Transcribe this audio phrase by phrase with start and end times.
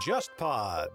[0.00, 0.88] JustPod。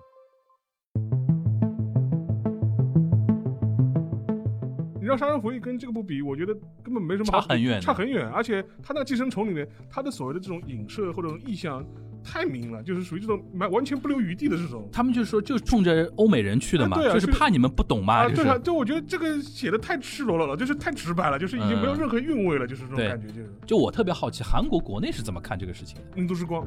[4.99, 8.27] 你让《杀人回忆》跟这个不比，我觉得根本没什么好差很远差很远。
[8.29, 11.85] 而且他那个寄生虫里面，他的所谓的这种影射或者意象
[12.25, 14.89] 太明了，就是属于这种完完全不留余地的这种。
[14.91, 26.03] 他们就说就冲着欧美人去的嘛，啊对啊就是怕你们不懂嘛，啊，就是对啊，就我觉得这个写的太赤裸裸了，就是太直白了，就是已经没有嗯任何韵味了，就是这种感觉，就是就我特别好奇，韩国国内是怎么看这个事情的？
[26.15, 26.65] 民族之光。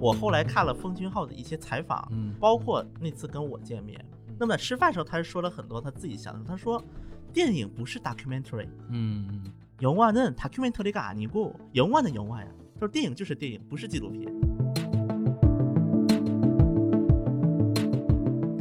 [0.00, 4.02] 我后来看了奉俊昊的一些采访，嗯包括那次跟我见面，
[4.38, 6.44] 那么吃饭的时候他是说了很多他自己想的。
[6.46, 6.80] 他说，
[7.32, 9.50] 电影不是 documentary， 음.
[9.81, 12.45] 영화는 documentary 가아니고영화는영화야。
[12.75, 14.44] 他说电影就是电影，不是纪录片。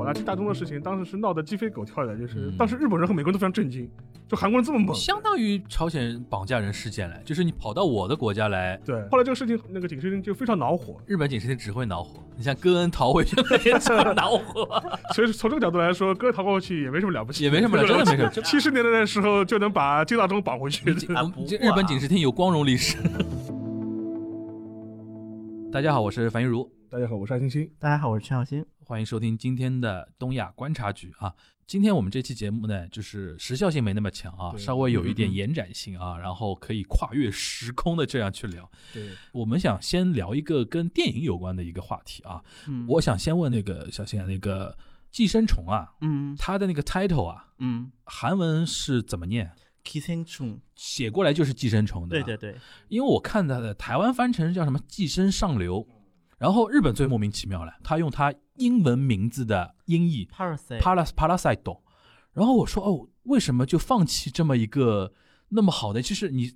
[0.06, 3.90] 宝拉大中的事情，当时是闹得鸡飞狗跳的，就是嗯当时日本人和美国人都非常震惊，
[4.28, 4.96] 就韩国人这么猛。
[4.96, 14.84] 相当于朝鲜绑架人事件来，就是你跑到我的国家来，对，后来这个事情，那个警视厅就非常恼火，日本警视厅只会恼火，你像戈恩逃回去了也只会 恼火。
[15.16, 20.88] 所以从这个角度来说，戈恩逃过去也没什么了不起，也没什么了真的没什么七十年代的时候就能把金大中绑回去，
[21.60, 22.96] 日本警视厅有光荣历史。
[25.72, 27.68] 大家好，我是樊玉茹，大家好，我是艾欣欣。
[27.80, 28.64] 大家好，我是陈小新。
[28.88, 31.34] 欢迎收听今天的东亚观察局啊。
[31.66, 38.70] 今天我们这期节目呢，就是时效性没那么强啊，稍微有一点延展性啊，然后可以跨越时空的这样去聊。
[38.94, 42.40] 对，我们想先聊一个跟电影有关的一个话题啊。
[42.68, 44.78] 嗯我想先问那个小新啊，那个
[45.10, 49.52] 寄生虫啊，嗯它的那个 title 啊，嗯韩文是怎么念
[49.84, 52.10] ？，kissing chung，写过来就是寄生虫的。
[52.10, 52.38] 对对。
[52.38, 55.88] 对，因为我看它的台湾翻成叫什么“寄生上流”，
[56.38, 61.80] 然后日本最莫名其妙了，他用它英文名字的音译 parasite，“paras parasite”，
[62.34, 65.14] 然后我说哦，为什么就放弃这么一个
[65.50, 66.02] 那么好的？
[66.02, 66.52] 其实你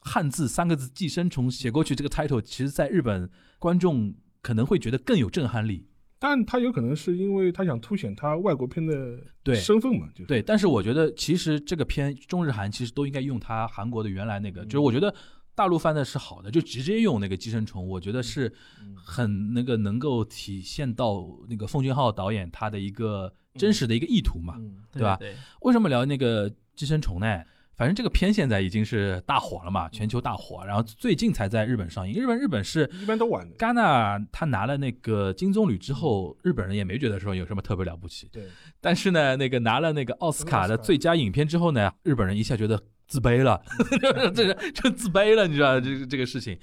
[0.00, 5.86] 汉字三个字“寄生虫”写过去，这个 title 其实在日本观众可能会觉得更有震撼力。
[6.18, 15.12] 但他有可能是因为他想凸显他外国片的对身份嘛，就是对，但是我觉得其实这个片中日韩其实都应该用他韩国的原来那个，就是我觉得
[15.54, 18.52] 大陆翻的是好的，就直接用那个寄生虫，我觉得是
[18.96, 24.54] 很那个能够体现到那个奉俊昊导演他的一个真实的一个意图嘛。
[24.58, 27.42] 嗯对吧对，为什么聊那个寄生虫呢？
[27.74, 32.14] 反正这个片现在已经是大火了嘛，全球大火，然后最近才在日本上映。
[32.14, 33.56] 日本日本是一般都晚的。
[33.56, 38.28] 戛纳他拿了那个金棕榈之后，日本人也没觉得说有什么特别了不起。
[38.30, 38.46] 对，
[38.82, 42.80] 但是呢，那个拿了那个奥斯卡的最佳影片之后呢，日本人一下觉得
[43.12, 43.60] 自卑了，
[44.34, 46.56] 这个 就自卑了，你知道这个这个事情，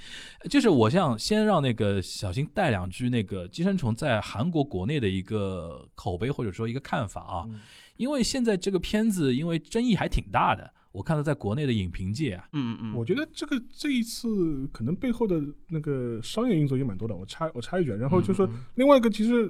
[0.50, 7.60] 就是我想先让那个小新带两句那个《寄生虫》在韩国国内的一个口碑或者说一个看法啊，嗯。
[7.98, 17.16] 因为现在这个片子因为争议还挺大的，我看到在国内的影评界啊，嗯嗯嗯，我觉得这个这一次可能背后的那个商业因素也蛮多的。
[17.16, 19.48] 我插我插一句啊，然后就说另外一个，其实呃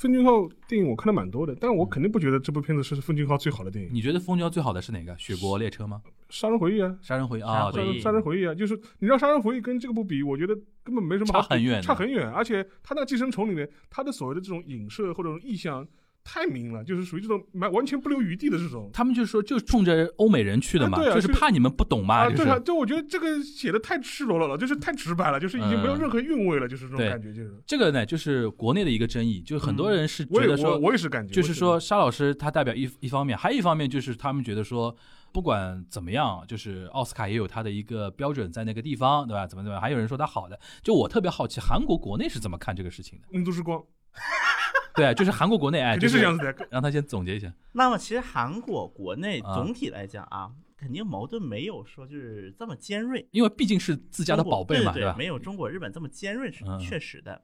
[0.00, 3.90] 奉俊昊电影我看的蛮多的，但我肯定不觉得这部片子是奉俊昊最好的电影。
[3.92, 5.12] 你觉得风交最好的是哪个？
[5.18, 6.00] 《雪国列车》吗？
[6.30, 12.30] 杀人回忆啊，杀人回忆啊，杀人回忆对，杀人回忆啊，就是你让杀人回忆跟这个部比，我觉得根本没什么好差很远差很远。
[12.30, 15.86] 而且他那个寄生虫里面，他的所谓的这种影射或者意象
[16.32, 18.88] 太明了，就是属于这种完完全不留余地的这种。
[18.92, 27.52] 他们就说就冲着欧美人去的嘛，就是啊对啊是怕你们不懂嘛，啊，就是对啊，就我觉得这个写的太赤裸裸了，就是太直白了，就是已经没有嗯任何韵味了，就是这种感觉，就是。
[27.66, 34.94] 这个呢，就是国内的一个争议，就是很多人是觉得说，我也是感觉，就是说沙老师他代表一一方面，还有一方面就是他们觉得说，
[35.32, 39.46] 不管怎么样，就是奥斯卡也有他的一个标准在那个地方，对吧？
[39.46, 43.26] 怎么怎么样，还有人说他好的，就我特别好奇，韩国国内是怎么看这个事情的？
[43.30, 43.82] 民族之光，
[44.94, 46.68] 对啊，就是韩国国内，哎，肯就是定是这样子的。
[46.70, 47.52] 让他先总结一下。
[47.72, 53.26] 那么其实韩国国内啊总体来讲啊，肯定矛盾没有说就是这么尖锐。
[53.30, 57.40] 因为毕竟是自家的宝贝嘛，对吧没有中国、日本这么尖锐是嗯确实的。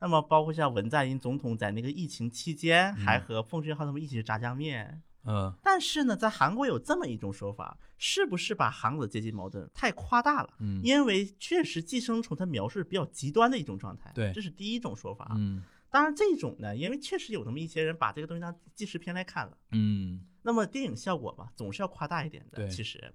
[0.00, 5.02] 那么包括像文在寅总统在那个疫情期间，还和奉俊昊他们一起吃炸酱面。
[5.26, 10.50] 嗯，但是呢，在韩国有这么一种说法，是不是把韩国的阶级矛盾太夸大了？
[10.60, 15.32] 嗯因为确实寄生虫它描述是比较极端的一种状态，对这是第一种说法。
[15.36, 15.62] 嗯
[15.94, 19.56] 当然这种呢，因为确实有那么一些人把这个东西当纪实片来看了。
[19.70, 22.56] 嗯那么电影效果嘛，总是要夸大一点的。
[22.56, 23.14] 对其实，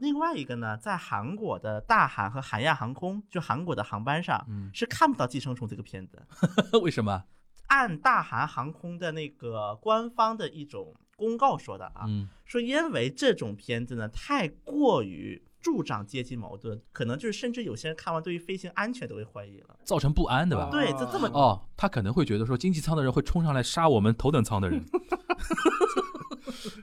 [0.00, 6.20] 另外一个呢，在韩国的大韩和韩亚航空，就韩国的航班上，嗯是看不到《寄生虫》这个片子。
[6.82, 7.22] 为什么？
[7.68, 19.76] 按大韩航空的那个官方的一种公告说的啊，嗯说因为这种片子呢太过于助长阶级矛盾，可能就是甚至有些人看完对于飞行安全都会怀疑了。
[19.84, 20.68] 造成不安，对吧？
[20.70, 24.84] 对，这这么哦，他可能会觉得说经济舱的人会冲上来杀我们头等舱的人。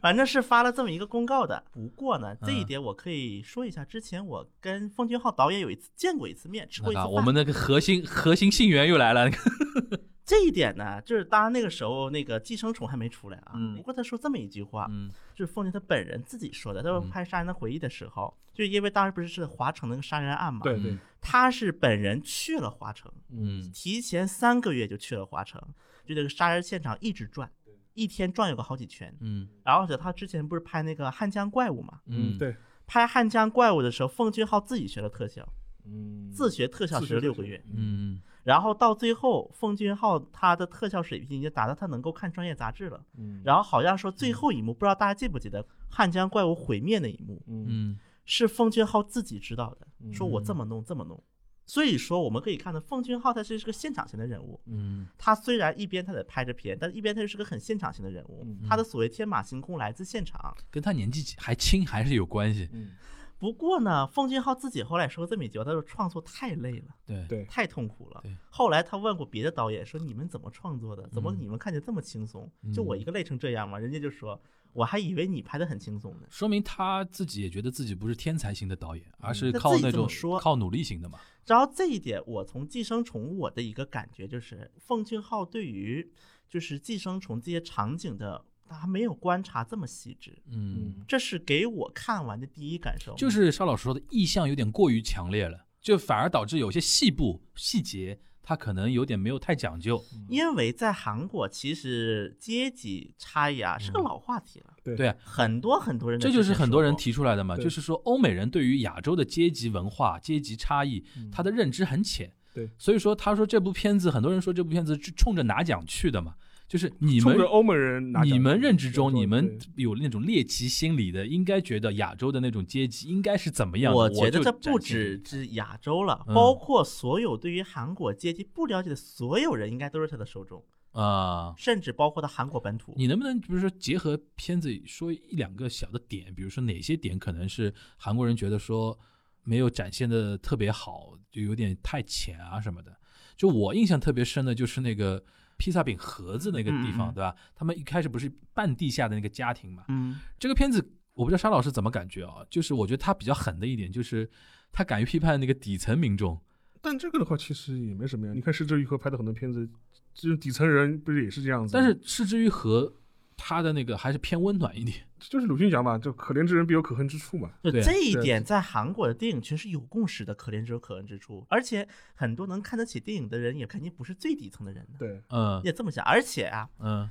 [0.01, 1.63] 反正是发了这么一个公告的。
[1.71, 7.11] 不过呢，这一嗯点我可以说一下，之前我跟奉俊昊导演有一次见过一次面，吃过一次饭。
[7.11, 13.51] 我们那个核心核心信源又来了，那 个这一点呢，就是当然那个时候那个寄生虫还没出来啊。
[13.53, 16.81] 嗯不过他说这么一句话，嗯就是奉俊他本人自己说的。
[16.81, 25.61] 他说嗯拍《杀人的回忆》的时候，就因为当时不是是华城那个杀人案嘛，对对嗯，他是本人去了华城，嗯提前三个月就去了华城，
[26.05, 27.51] 就那个杀人现场一直转，
[27.93, 29.15] 一天转悠个好几圈。
[29.19, 32.55] 嗯然后而且他之前不是拍那个汉江怪物嘛，嗯，对，
[32.87, 35.47] 拍汉江怪物的时候，奉俊昊自己学了特效，
[35.85, 43.03] 嗯，自学特效自学特效学了六个月，嗯然后到最后，奉俊昊他的特效水平已经达到他能够看专业杂志了。
[43.17, 51.21] 嗯，然后好像说最后一幕，不知道大家记不记得汉江怪物毁灭那一幕，嗯嗯是奉俊昊自己知道的，嗯说我这么弄这么弄。
[51.67, 54.61] 所以说我们可以看到，奉俊昊他是是个现场型的人物。
[54.67, 58.43] 嗯他虽然一边他在拍着片，但一边他又是个很现场型的人物。
[58.45, 60.55] 嗯他的所谓天马行空来自现场。
[60.69, 62.91] 跟他年纪还轻还是有关系，嗯，
[63.37, 66.95] 不过呢，奉俊昊自己后来说这么一句话，他说创作太累了。
[67.05, 68.23] 对对，太痛苦了。
[68.49, 71.07] 后来他问过别的导演说：“你们怎么创作的？
[71.09, 72.49] 怎么嗯你们看起来这么轻松？
[72.63, 74.41] 嗯就我一个累成这样吗？”人家就说
[74.71, 76.27] ：“我还以为你拍的很轻松呢。
[76.29, 86.11] 说明他自己也觉得自己不是天才型的导演，而是靠那种说靠努力型的嘛。”然后这一点，我从《寄生虫》我的一个感觉就是，奉俊昊对于
[86.49, 90.37] 就是寄生虫这些场景的，他没有观察这么细致。
[90.51, 93.15] 嗯，这是给我看完的第一感受。
[93.15, 100.03] 就是邵老师说的意象有点过于强烈了，就反而导致有些细部细节他可能有点没有太讲究。
[100.29, 107.11] 因为在韩国，其实阶级差异啊是个嗯老话题了，对对啊，很多很多人这就是很多人提。
[107.11, 111.01] 出来的嘛，就是说欧美人对于亚洲的阶级文化、阶级差异，
[111.31, 112.29] 他的认知很浅。
[112.53, 116.35] 对，所以说他说这部片子，很多人说这部片子是冲着拿奖去的嘛，
[116.67, 123.97] 就是你们欧美人你们认知中，你们有那种猎奇心理的，应该觉得亚洲的那种阶级应该是怎么样的？
[123.97, 131.53] 我觉得这不只是亚洲了，嗯包括所有对于韩国阶级不了解的所有人，应该都是他的受众，啊。
[131.55, 132.93] 甚至包括他韩国本土。
[132.97, 138.97] 你能不能比如说结合片子说一两个小的点，比如说哪些点可能是韩国人觉得说
[139.43, 142.97] 没有展现的特别好，就有点太浅啊什么的？
[143.37, 145.23] 就我印象特别深的就是那个
[145.57, 147.35] 披萨饼盒子那个地方，对吧？
[147.55, 149.85] 他们一开始不是半地下的那个家庭嘛？
[149.89, 152.45] 嗯，这个片子我不知道沙老师怎么感觉啊？
[152.49, 154.29] 就是我觉得他比较狠的一点就是
[154.71, 156.39] 他敢于批判那个底层民众。
[156.81, 158.33] 但这个的话其实也没什么呀。
[158.33, 159.67] 你看失之愈合拍的很多片子，
[160.13, 161.73] 就是底层人不是也是这样子？
[161.73, 162.93] 但是失之愈合
[163.35, 165.07] 他的那个还是偏温暖一点。
[165.29, 167.51] 就是鲁迅讲嘛，就可怜之人必有可恨之处嘛。
[167.63, 171.45] 就这一点，在韩国的电影圈是有共识的，可怜之有可恨之处。
[171.49, 174.97] 而且很多能看得起电影的人，也肯定不是最底层的人的。
[174.99, 177.09] 对，嗯也这么想，而且啊，嗯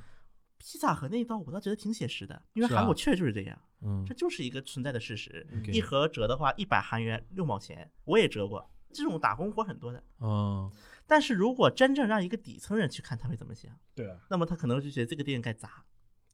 [0.57, 5.45] 披萨盒那一刀我倒觉得挺写实的，因为韩国确实就是这样，嗯这就是一个存在的事实。
[5.67, 10.03] 一盒折的话，一百韩元六毛钱，我也折过，这种打工活很多的。
[10.21, 10.71] 嗯
[11.07, 13.71] 但是如果真正让一个底层人去看，他会怎么想？
[13.93, 15.83] 对啊，那么他可能就觉得这个电影该砸，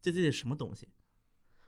[0.01, 0.87] 这这是什么东西？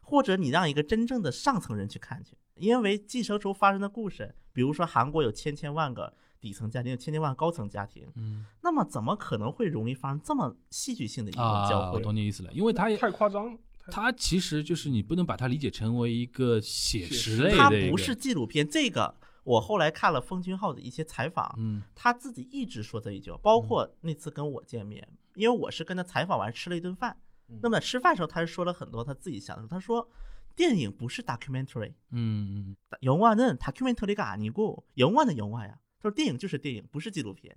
[0.04, 12.02] 或者你让一个真正的上层人去看去，因为寄生虫发生的故事，比如说韩国有千千万个底层家庭，有千千万高层家庭，嗯那么怎么可能会容易发生这么戏剧性的一个交啊，我汇？
[12.02, 13.58] 懂你意思了，因为它也太夸张。
[13.80, 25.06] 太它其实就是你不能把它理解成为一个写写实实类它的它，不是纪录片，这个我后来看了封君浩的一些采访，嗯他自己一直说这一句，包括那次跟我见面，
[25.36, 27.23] 因为我是跟他采访完吃了一顿饭，嗯
[27.63, 30.09] 那么吃饭的时候他是说了很多他自己想的，他说
[30.55, 35.79] 电影不是 documentary， 嗯嗯 영화는 documentary 가 아니고 영화는 영화야。
[36.01, 37.57] 他说电影就是电影，不是纪录片。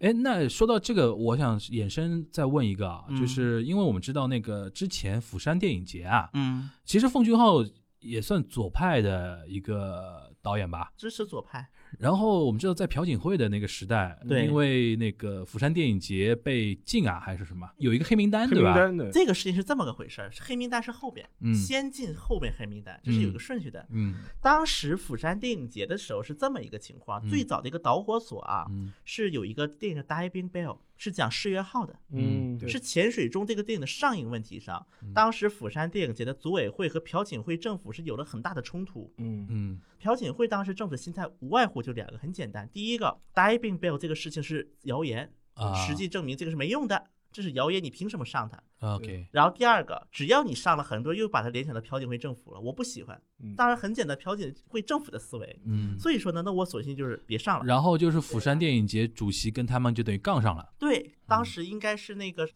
[0.00, 7.62] 哎，那说到这个，我想衍生再问一个啊，嗯就是因为我们知道那个之前釜山电影节啊，嗯，其实奉俊昊
[7.98, 10.90] 也算左派的一个导演吧。
[10.96, 11.68] 支持左派。
[11.99, 18.73] 然后我们知道，在朴槿惠的那个时代，对因为那个釜山电影节被禁啊，还是什么，有一个黑名单，黑对吧？
[18.73, 23.85] 名单的，这个事情是这么个回事儿，黑名单是后边，嗯先进后边黑名单，这是有一个顺序的。
[23.91, 30.65] 嗯当时釜山电影节的时候是这么一个情况，嗯最早的一个导火索啊，嗯是有一个电影《Diving Bell》，
[30.97, 39.13] 是讲世越号的，嗯是潜水钟这个电影的上映问题上，当时釜山电影节的组委会和朴槿惠政府是有了很大的冲突。
[39.17, 39.45] 嗯。
[39.49, 39.81] 嗯。
[39.99, 45.73] 朴槿惠当时政府的心态无外乎就两个，很简单，第一个，Diving Bell 这个事情是谣言，啊。
[45.73, 48.57] 实际证明这个是没用的，这是谣言，你凭什么上它
[48.95, 53.53] ？，OK，然后第二个，只要你上了，很多人又把它联想到朴槿惠政府了，我不喜欢嗯。
[53.57, 55.59] 当然很简单，朴槿惠政府的思维。
[55.65, 57.65] 嗯，所以说呢，那我索性就是别上了。
[57.65, 60.73] 然后就是釜山电影节主席跟他们就等于杠上了。
[60.79, 62.47] 对，当时应该是那个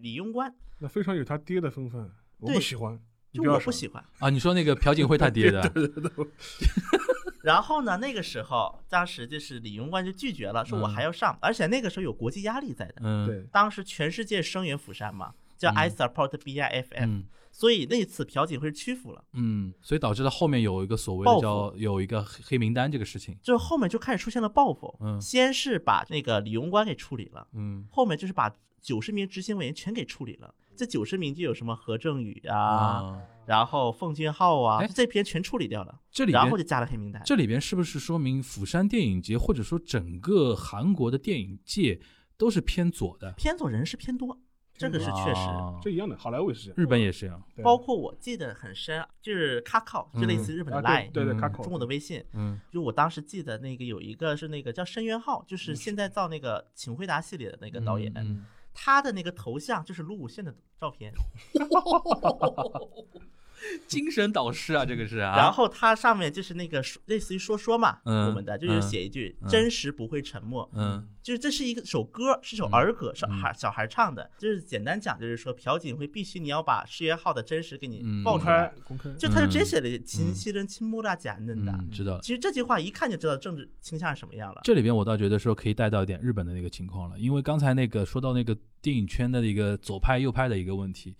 [0.00, 2.10] 李庸官，那非常有他爹的风范，
[2.40, 3.00] 我不喜欢。
[3.32, 4.04] 就我不喜欢。
[4.18, 5.62] 啊，你说那个朴槿惠他爹的
[7.44, 12.94] 然后呢，那个时候当时就是李荣冠就拒绝了，说我嗯还要上，而且那个时候有国际压力在的。
[13.02, 19.22] 嗯，对，当时全世界声援釜山嘛，叫嗯 I support B I F M，、嗯所以那次朴槿惠屈服了。
[19.34, 30.52] 嗯，所以导致了后面有一个所谓叫有一个黑黑名单这个事情，就后面就开始出现了报复，嗯先是把那个李荣冠给处理了，嗯后面就是把九十名执行委员全给处理了。
[30.76, 37.22] 这九十名就有什么何正宇啊，啊，然后奉俊昊啊哎，这篇全处理掉了，这里然后就加了黑名单。
[37.24, 42.00] 这里边是不是说明釜山电影节或者说整个韩国的电影界
[42.36, 43.32] 都是偏左的？
[43.36, 44.38] 偏左人是偏多，
[44.76, 45.40] 这个是确实。
[45.40, 46.74] 啊这一样的，好莱坞也是这样。
[46.76, 52.24] 日本也是这样，包括我记得很深，就是卡靠，就类似日本的啊，Line，、对对对，嗯卡口中国的微信。
[52.32, 61.12] 嗯就我当时记得那个有一个是那个叫申元浩，就是现在造那个《请回答》系列的那个导演，嗯他的那个头像就是卢武铉的照片，
[63.86, 71.08] 精神导师啊，这个是啊，然后它上面就是那个类似于说说嘛，嗯我们的就是写一句嗯“真实不会沉默”，嗯。
[71.24, 74.30] 就是这是一个首歌，是首儿歌，小孩小孩唱的。
[74.36, 78.66] 就是简单讲，就是说朴槿惠必须你要把世业号的真实给你爆出来。
[78.66, 78.74] 开。
[78.86, 81.72] 公开，就他就直接嗯写了“秦西人亲莫大假嫩的。
[81.72, 82.20] 嗯，知道”，。
[82.20, 84.60] 其实这句话一看就知道政治倾向是什么样了。
[84.64, 91.16] 这里边我倒觉得说可以带到一点日本的那个情况了，因为刚才那个说到那个电影圈的一个左派右派的一个问题，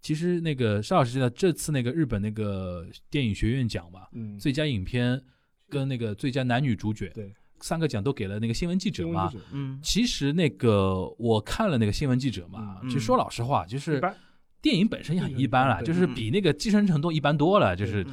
[0.00, 5.20] 其实那个沙老师知道这次那个日本那个电影学院奖嘛，嗯，最佳影片
[5.68, 14.00] 跟那个最佳男女主角对，三个奖都给了那个新闻记者嘛嗯，其实那个我看了那个新闻记者嘛，嗯其实说老实话，就是
[14.60, 18.04] 电影本身也很一般了，就是比那个《寄生虫》都一般多了，就是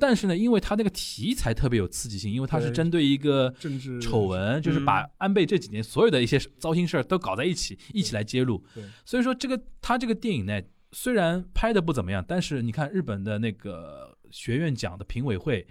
[0.00, 8.60] 但是呢，因为它那个题材特别有刺激性，因为它是针对一个政治丑闻，就是把安倍这几年所有的一些糟心事儿都搞在一起，一起来揭露。
[8.74, 10.60] 对所以说这个他这个电影呢，
[10.92, 15.66] 虽然拍的不怎么样，但是你看日本的那个学院奖的评委会，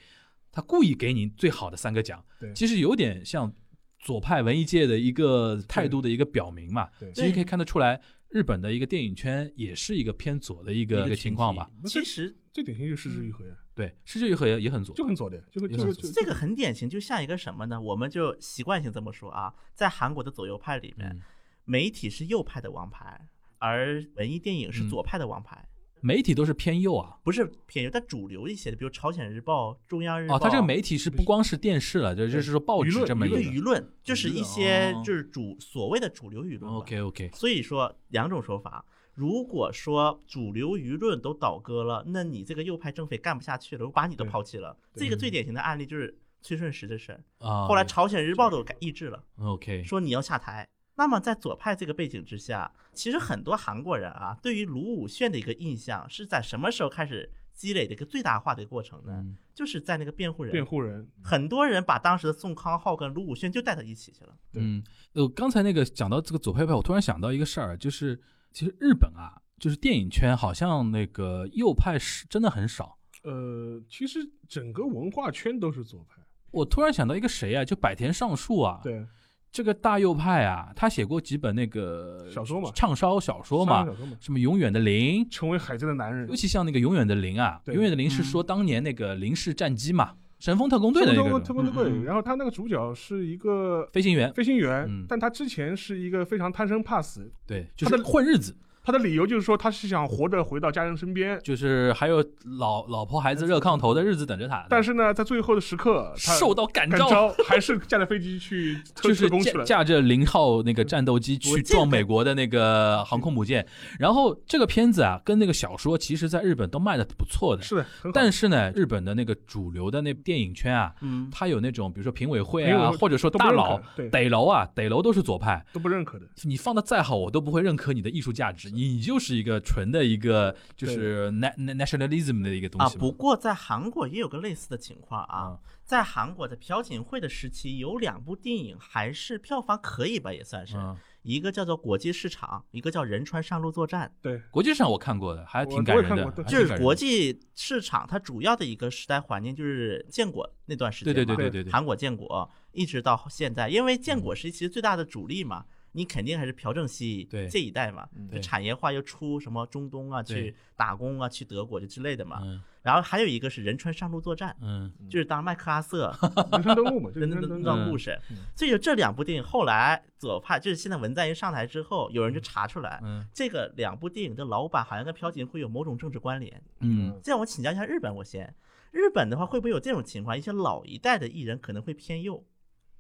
[0.52, 3.54] 他故意给你最好的三个奖对，其实有点像
[4.00, 6.90] 左派文艺界的一个态度的一个表明嘛。
[7.00, 11.70] 对其实可以看得出来，日本的一个电影圈也是一个偏左的一个一个情况吧。
[11.86, 14.96] 其实最典型就是失之愈合呀，对，是这一回也很左。
[14.96, 17.80] 就很左的，就就也很就这个很典型，就像一个什么呢？
[17.80, 21.22] 我们就习惯性这么说啊，在韩国的左右派里面，嗯
[21.64, 23.30] 媒体是右派的王牌，
[23.62, 25.64] 而文艺电影是嗯左派的王牌。
[26.04, 27.20] 媒体都是偏右啊。
[27.24, 30.36] 不是偏右，但主流一些的，比如朝鲜日报、中央日报。
[30.36, 33.36] 哦，它这个媒体是不光是电视了，就就是说报纸舆论舆论这么一个。
[33.36, 36.74] 对舆论，就是一些哦就是主所谓的主流舆论。
[36.74, 38.84] OK OK，所以说两种说法。
[39.14, 44.76] 如果说主流舆论都倒戈了，那你这个右派政匪干不下去了，我把你都抛弃了。
[44.96, 47.24] 这个最典型的案例就是崔顺实的事儿。
[47.38, 50.68] 啊，后来朝鲜日报都改抑制了，OK，说你要下台。
[50.96, 59.14] 那么在左派这个背景之下，其实很多韩国人啊，对于卢武铉的一个印象是在什么时候开始积累的一个最大化的一个过程呢？
[59.18, 64.36] 嗯就是在那个辩护人，辩护人，很多人把当时的宋康昊跟卢武铉就带到一起去了。
[64.52, 64.84] 对嗯，
[65.14, 68.20] 呃，刚才那个讲到这个左派派，我突然想到一个事儿，就是
[68.52, 72.98] 其实日本啊，就是电影圈好像那个右派是真的很少。
[73.24, 79.06] 呃，其实整个文化圈都是左派，我突然想到一个谁啊，就百田尚树啊，对，
[79.52, 83.86] 这个大右派啊，他写过几本那个小说嘛畅销小说嘛，
[84.20, 102.24] 什么《永远的零》，成为海贼的男人尤，其像那个《永远的零》啊，《永远的零》是说当年那个零式战机嘛，神风特工队的那特工个特工队，然后他那个主角是一个飞行员，飞行员，嗯但他之前是一个非常贪生怕死，对，就是混日子，他的理由就是说他是想活着回到家人身边，就是还有
[102.60, 113.66] 老老婆孩子热炕头的日子等着他，但是呢，在最后的时刻，他受到感召，感召还是驾着飞机去 特就是驾特工去了，驾着零号那个战斗机去撞美国的那个航空母舰，
[114.00, 123.80] 然后这个片子啊，跟那个小说其实在日本都卖的不错的，是的，但是呢，日本的那个主流的那电影圈啊，嗯，它有那种比如说评委会啊，或者说大佬
[124.12, 133.00] 逮楼啊，逮楼都是左派，都不认可的，你放的再好，我都不会认可你的艺术价值，你你就是一个纯的一个就是 na na- nationalism 的一个东啊，西啊。
[133.00, 144.12] 不过在韩国也有个类似的情况啊嗯，在韩国的朴槿惠的时期，有两部电影还是票房可以吧，也算是，嗯，一个叫做《国际市场》，一个叫《仁川上路作战。
[144.22, 162.40] 对，国际上我看过的，还挺感人的就是国际市场它主要的一个时代环境就是建国那段时间对，对对对对对，韩国建国一直到现在，因为建国时期最大的主力嘛，你肯定还是朴正熙对这一代嘛，就产业化又出什么中东啊，去打工啊，去德国就之类的嘛。
[162.44, 166.12] 嗯然后还有一个是仁川上路作战，嗯就是当麦克阿瑟
[166.52, 167.92] 人生登陆嘛，就的那人生登陆。
[167.92, 168.20] 故事。
[168.56, 176.60] 所以就这两部电影后来左派就是现在文在寅上台之后，有人就查出来，嗯这个两部电影的老板好像跟朴槿惠有某种政治关联。
[176.80, 178.52] 嗯这样我请教一下日本，我先，
[178.90, 180.36] 日本的话会不会有这种情况？
[180.36, 182.44] 一些老一代的艺人可能会偏右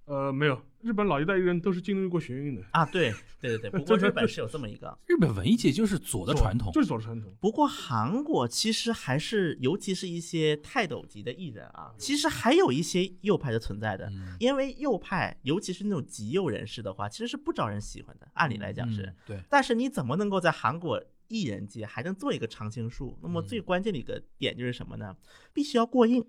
[0.05, 2.85] 呃，没有，日本老一代艺人都是经历过学运的，啊？
[2.85, 4.97] 对对对对， 不过日本是有这么一个。
[5.07, 7.33] 日本文艺界就是左的传统，就是左的传统。
[7.39, 14.07] 不过韩国其实还是，尤其是一些泰斗级的艺人啊，其实还有一些右派的存在的。
[14.09, 18.27] 嗯因为右派，尤其是那种极右人士的话，其实是不招人喜欢的。
[18.33, 23.17] 按理来讲是，嗯对，但是你怎么能够在韩国艺人界还能做一个常青树？
[23.21, 25.15] 那嗯么最关键的一个点就是什么呢？
[25.53, 26.25] 必须要过硬，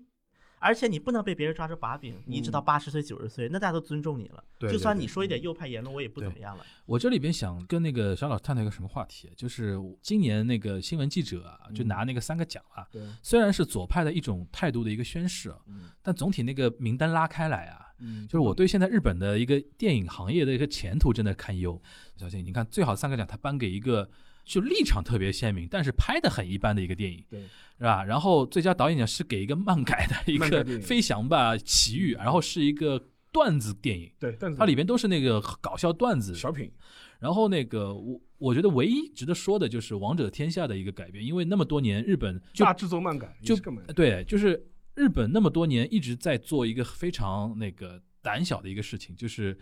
[0.63, 2.15] 而且你不能被别人抓住把柄。
[2.25, 4.37] 你一直到八十岁、九十岁，那大家都尊重你了。
[4.37, 6.65] 嗯对就算你说一点右派言论，我也不怎么样了。
[6.85, 15.57] 我这里边想跟那个小老师探讨一个什么话题，就是今年那个新闻记者啊，就拿那个三个奖啊，对，虽然是左派的一种态度的一个宣示啊，
[16.01, 21.81] 但总体那个名单拉开来啊，嗯就是我对现在日本的一个电影行业的一个前途真的堪忧。
[22.15, 24.09] 小谢，你看最好三个奖，他颁给一个
[24.43, 27.41] 就立场特别鲜明，但是拍的很一般的一个电影，对
[27.77, 28.03] 是吧？
[28.03, 36.71] 然后最佳导演奖是给一个漫改的一个飞翔吧奇遇》，然后是一个段子电影，对，段子它里边都是那个搞笑段子，小品，
[37.19, 43.81] 然后那个我我觉得唯一值得说的就是《王者天下》的一个改编，因为那么多年日本就大制作漫改就干嘛？
[43.95, 49.57] 对，就是日本那么多年一直在做一个非常那个胆小的一个事情，就是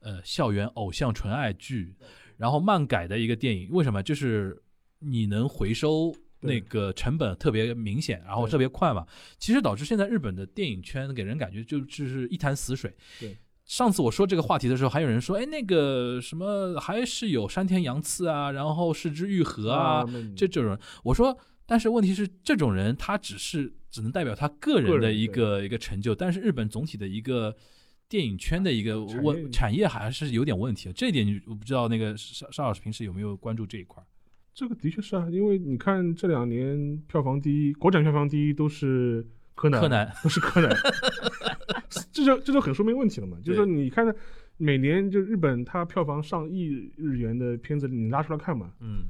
[0.00, 1.94] 呃校园偶像纯爱剧，
[2.36, 4.02] 然后漫改的一个电影，为什么？
[4.02, 4.62] 就是
[5.00, 6.14] 你能回收。
[6.38, 9.04] 那个成本特别明显，然后特别快嘛，
[9.36, 12.94] 其实导致现在日本的电影圈给人感觉就就是一潭死水。
[13.18, 20.04] 对，上次我说这个话题的时候，还有人说，哎，那个什么还是有山田洋次啊，然后是之愈合啊，
[20.36, 27.56] 这这种人，我说，但是问题是，这种人他只是只能代表他个人的一个一个成就，但是日本总体的一个
[28.08, 30.92] 电影圈的一个问产业还是有点问题。
[30.92, 34.02] 这一点你我不知道那个邵邵老师平时有没有关注这一块？
[34.54, 40.74] 这个的确是啊，因为你看这两年票房第一，国产票房第一都是柯南，柯南都是柯南，
[42.10, 43.36] 这就这就很说明问题了嘛。
[43.44, 44.06] 就是说你看
[44.56, 49.04] 每年就日本它票房上亿日元的片子，你拉出来看嘛，嗯，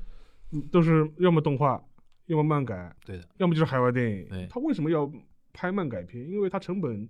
[0.53, 1.81] 嗯都是要么动画，
[2.27, 4.49] 要么漫改，对的，要么就是海外电影对。
[4.51, 5.09] 它为什么要
[5.53, 6.29] 拍漫改片？
[6.29, 7.09] 因为它成本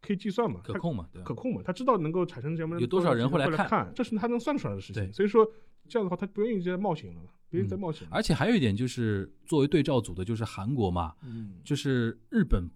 [0.00, 1.34] 可以计算嘛，可控嘛，对可？
[1.34, 5.04] 控嘛，他知道能够产生这样的有多少人会来来看这是他能算出来的事情。
[5.04, 5.46] 对所以说
[5.88, 8.14] 这样的话，他不愿意再冒险了，不愿意再冒险了。
[8.14, 12.68] 而且还有一点就是，作为对照组的，就是韩国嘛，嗯，就是日本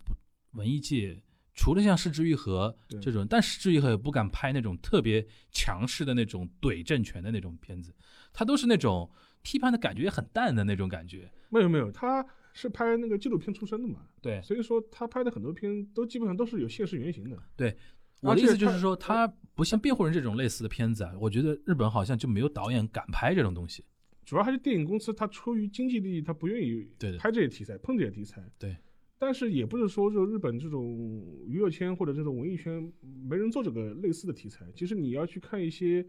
[0.52, 1.22] 文艺界，
[1.54, 7.94] 除了像失之愈合这种，但失之愈合也不敢拍那种特别强势的那种怼政权的那种片子，
[8.32, 9.11] 他都是那种
[9.42, 11.30] 批判的感觉也很淡的那种感觉。
[11.50, 17.42] 没有没有，他是拍那个纪录片出身的嘛，对，所以说他拍的很多片都基本上都是有现实原型的。
[17.56, 17.76] 对
[18.20, 23.84] 我的意思就是说，他不像辩护人这种类似的片子啊，我觉得日本好像就没有导演敢拍这种东西。
[24.24, 28.48] 主要还是电影公司，他出于经济利益，他不愿意对拍这些题材，碰这些题材。
[28.58, 28.76] 对，
[29.18, 32.92] 但是也不是说就日本这种娱乐圈或者这种文艺圈
[33.28, 34.64] 没人做这个类似的题材。
[34.76, 36.06] 其实你要去看一些，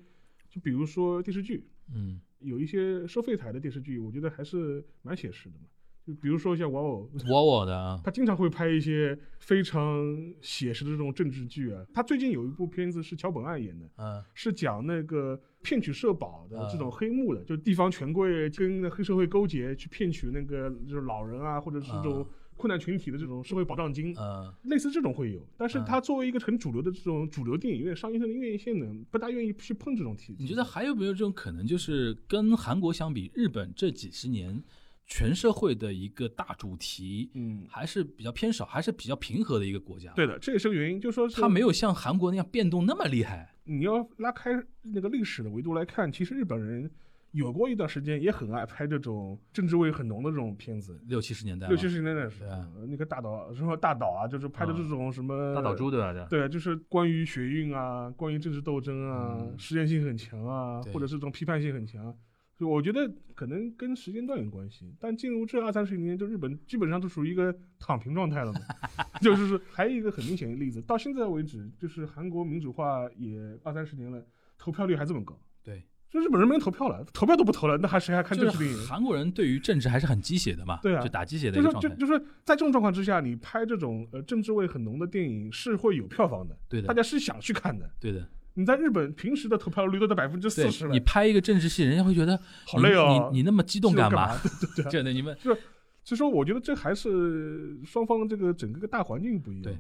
[0.48, 5.66] 就比如说电视剧，嗯，有一些收费台的电视剧，我觉得还是蛮写实的嘛。
[6.06, 10.04] 就比如说像玩偶， 玩偶的啊，他经常会拍一些非常
[10.42, 11.86] 写实的这种政治剧啊。
[11.94, 24.14] 他最近有一部片子是桥本爱演的，嗯是讲那个骗取社保的啊这种黑幕的，就地方权贵跟黑社会勾结去骗取那个就是老人啊，或者是这种啊困难群体的这种社会保障金。
[24.18, 30.36] 嗯，类似这种会有，但是啊他作为一个很主流的这种主流电影院、商业性的院线呢，不大愿意去碰这种题。
[30.38, 34.62] 你觉得还有没有这种可能，就是跟韩国相比，日本这几十年
[35.06, 43.54] 全社会的一个大主题，嗯，还是比较偏少，还是比较平和的一个国家？，对的，这也是个原因，就说是它没有像韩国那样变动那么厉害。
[43.66, 46.90] 你要拉开那个历史的维度来看，其实日本人
[47.32, 51.00] 有过一段时间也很爱拍这种政治味很浓的这种片子。
[51.08, 56.14] 六七十年代，六七十年代的时对啊候，那个大岛什么大岛啊，就是拍的这种什么大岛猪对吧？
[56.14, 62.16] 这对，就是关于学运啊，关于政治斗争啊，嗯实验性很强啊，或者是这种批判性很强。
[62.64, 68.60] 就我觉得可能跟时间段有关系，但进入这二三十年，就日本基本上都属于一个躺平状态了嘛。
[69.20, 74.26] 就是说，还有一个很明显的例子，到现在为止，就是韩国民主化也二三十年了，
[74.58, 75.38] 投票率还这么高。
[75.62, 78.78] 对，就日本人没人投票了，投票都不投了，那还谁还看就政治电影？
[78.78, 82.00] 是韩国人对于政治还是很鸡血的嘛，对啊就打鸡血的就是一个状态。
[82.00, 87.92] 就就是在这种状况之下，你拍这种呃政治味很浓的电影是会有票房的，对的大家是想去看的。
[88.00, 94.28] 对的，你在日本平时的投票率都在百分之四十了你，拍一个政治戏，人家会觉得好累哦你你那么激动干嘛？
[94.28, 94.40] 嘛？
[94.44, 94.92] 对对对。
[94.92, 99.64] 真的，你们所以说，我觉得这还是双方这个整个个大环境不一样。
[99.64, 99.78] 对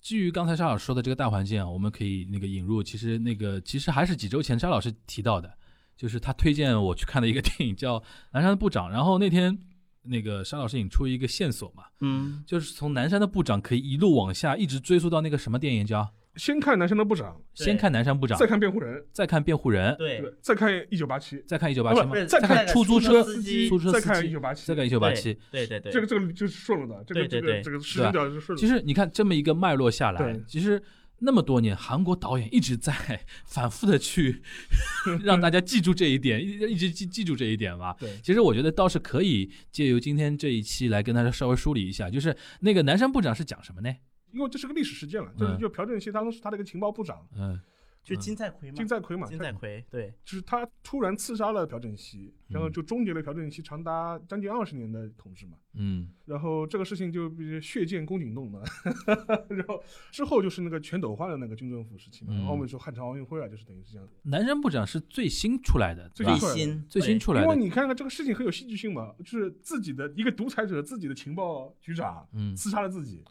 [0.00, 5.48] 基于刚才沙老师说的这个大环境啊，我们可以那个引入，其实那个其实还是几周前沙老师提到的，
[5.96, 8.00] 就是他推荐我去看的一个电影叫
[8.32, 9.56] 《南山的部长》，然后那天
[10.02, 18.38] 那个沙老师引出一个线索嘛，嗯，就是从南山的部长可以一路往下，一直追溯到那个什么电影叫先看南山的部长，先看南山部长。
[18.38, 20.20] 再，看辩护人，再看辩护人，对。
[20.20, 22.14] 对，再看一九八七，再看一九八七吗？
[22.14, 23.22] 再再看看出租车。
[23.22, 23.64] 司机。
[23.64, 24.66] 再出租车司机，看一九八七。
[24.66, 25.36] 再，看一九八七。
[25.50, 28.60] 对对对，这个这个就是顺了的，这个对对对这个这个时间表是顺了。
[28.60, 30.82] 其实你看这么一个脉络下来，其实
[31.18, 32.92] 那么多年，韩国导演一直在
[33.44, 34.42] 反复的去
[35.22, 37.94] 让大家记住这一点，一一直记记住这一点吧。
[38.00, 43.94] 对，其实我觉得倒是可以借由今天这一期来跟大家稍微梳理一下，就是那个南山部长是讲什么呢？
[44.32, 45.58] 因为这是个历史事件了，就是嗯。
[45.58, 47.60] 就朴正熙当时他的一个情报部长嗯。
[48.04, 50.12] 就金在奎嘛，金在奎嘛，金在奎，对。
[50.24, 55.52] 就是他突然刺杀了朴正熙，然后嗯就终结了朴正熙长达将近二十年的统治嘛。
[55.74, 56.10] 嗯。
[56.26, 58.60] 然后这个事情就比如血溅宫颈洞嘛，
[59.48, 62.38] 然后之后就是那个全斗焕的那个军政府时期嘛，嗯。
[62.38, 64.08] 然后我们说汉城奥运会啊，就是等于是这样。
[64.22, 66.58] 南山部长是最新出来的，最新出来的。
[66.58, 73.22] 新最新出来的，因为你看看这个事情很有戏剧性嘛，就是自己的一个独裁者，自己的情报局长嗯，刺杀了自己，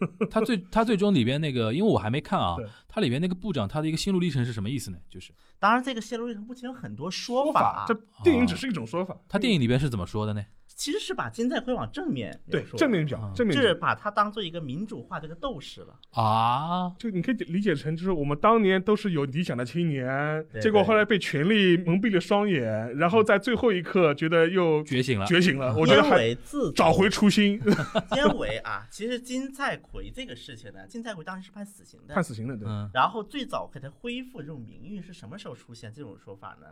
[0.30, 2.56] 他最他最终里边那个，因为我还没看啊，
[2.88, 4.98] 他里边那个部长他的一个心路历程是什么意思呢？
[5.10, 9.16] 就是当然，这个心路历程目前有很多说法，这电影只是一种说法。
[9.28, 10.44] 他电影里边是怎么说的呢？
[10.76, 15.98] 其实是把金在奎往正面对正面讲啊，正面讲就是把他当做一个民主化这个斗士了。
[16.10, 20.06] 啊，就你可以理解成，就是我们当年都是有理想的青年，
[20.52, 25.74] 对结果后来被权力蒙蔽了双眼，然后在最后一刻觉得又觉醒了，觉醒了。
[25.74, 27.58] 我觉得因还自找回初心，
[28.14, 36.66] 因为啊，其实金在奎这个事情呢，金在奎当时是判死刑的，判死刑的，对，嗯然后最早给他恢复这种名誉是什么时候出现这种说法呢？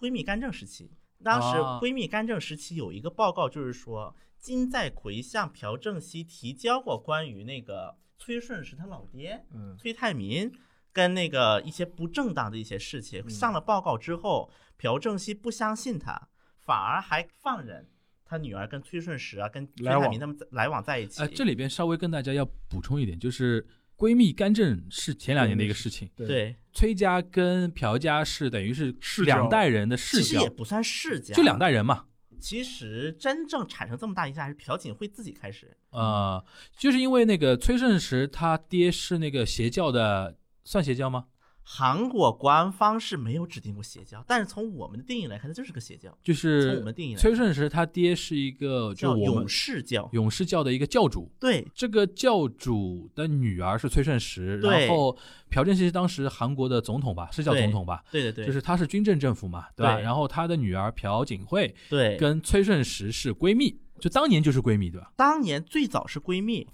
[0.00, 0.90] 闺蜜干政时期，
[1.22, 10.52] 当时啊闺蜜干政时期有一个报告，就是说金在奎向朴正熙提交过关于那个崔顺实他老爹嗯，崔泰民
[10.92, 13.28] 跟那个一些不正当的一些事情。
[13.30, 17.88] 上了报告之后，朴正熙不相信他，反而还放任
[18.24, 21.22] 他女儿跟崔顺实啊，跟崔泰民他们来往在一起。
[21.22, 23.66] 哎，这里边稍微跟大家要补充一点，就是
[24.02, 28.92] 闺蜜干政是前两年的一个事情，对，对，崔家跟朴家是等于是
[29.24, 32.06] 两代人的世交，其实也不算世家，就两代人嘛。
[32.40, 35.76] 其实真正产生这么大影响还是朴槿惠自己开始。
[35.90, 36.44] 呃，
[36.76, 41.26] 就是因为那个崔顺实他爹是那个邪教的，算邪教吗？
[41.64, 46.10] 韩国官方是没有指定过邪教，但是从我们的定义来看，它就是个邪教。
[46.22, 50.08] 就从我是们定义来崔，顺实他爹是一个就叫我们勇士教。
[50.12, 55.16] 勇士教的一个教主，对这个教主的女儿是崔顺实，对然后
[55.50, 58.02] 朴正熙是当时韩国的总统吧，是叫总统吧？
[58.10, 59.94] 对对对，就是他是军政政府嘛，对吧？
[59.94, 62.16] 对然后他的女儿朴槿惠对。
[62.16, 65.12] 跟崔顺实是闺蜜，就当年就是闺蜜，对吧？
[65.16, 66.68] 当年最早是闺蜜，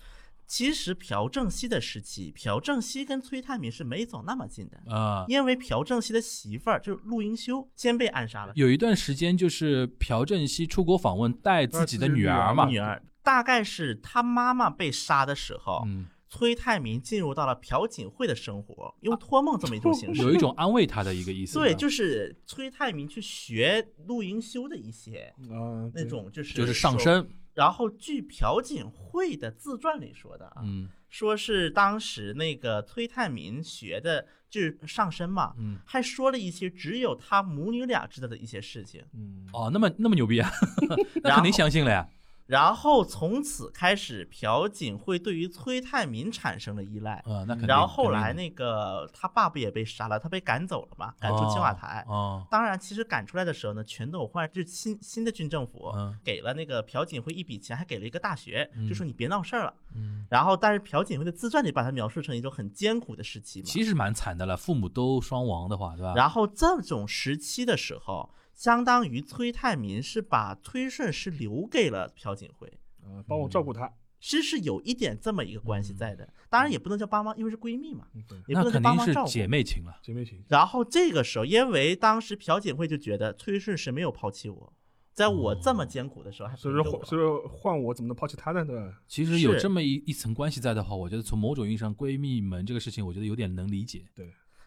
[0.49, 27.27] 其实朴正熙的时期，朴正熙跟崔泰民是没走那么近的，啊、因为朴正熙的媳妇儿就是陆英修先被暗杀了，有一段时间就是朴正熙出国访问，带自己的女儿嘛，女儿大概是他妈妈被杀的时候，嗯，崔泰民进入到了朴槿惠的生活，用托梦这么一种形式， 有一种安慰他的一个意思， 对，就是崔泰民去学陆英修的一些啊，那种，就是就是上说。
[27.59, 30.89] 升，然后据朴槿惠的自传里说的啊，嗯。
[31.11, 39.03] 说是当时那个崔泰民学的就是上身嘛，嗯，还说了一些只有他母女俩知道的一些事情。
[39.15, 40.51] 嗯，哦，那么那么牛逼啊，
[41.25, 42.07] 那肯定相信了呀，
[42.49, 47.17] 然后从此开始，朴槿惠对于崔泰民产生了依赖。
[47.27, 47.67] 啊，那肯定。
[47.69, 52.03] 然后后来那个他爸不也被杀了，他被赶走了嘛，赶出青瓦台。
[52.09, 59.75] 哦，当然，其实赶出来的时候呢，全斗焕就是新新的军政府，嗯给了那个朴槿惠一笔钱，还给了一个大学，嗯就说你别闹事儿了。
[59.95, 63.67] 嗯，然后，但是朴槿惠的自传里把它描述成一种很艰苦的时期嘛。
[63.67, 66.15] 其实蛮惨的了，父母都双亡的话，对吧？
[66.17, 72.69] 然后这种时期的时候，相当于崔泰民是把崔顺实留给了朴槿惠，
[73.05, 76.29] 啊，帮我照顾他，其实是有一点这么一个关系在的。
[76.51, 79.31] 当然也不能叫帮忙，因为是闺蜜嘛，嗯，也不能叫那肯定是帮忙照顾。
[79.31, 79.97] 姐妹情了。
[80.03, 84.73] 姐妹情，然后这个时候，因为当时朴槿惠就觉得崔顺实没有抛弃我，
[85.15, 87.05] 在我这么艰苦的时候还陪所以说换，我。
[87.05, 88.65] 所以说换我怎么能抛弃他呢？
[88.65, 88.93] 对吧？
[89.07, 94.05] 其实有这么一一层关系在的话，我觉得从某种意义上，闺蜜们这个事情，我觉得有点能理解，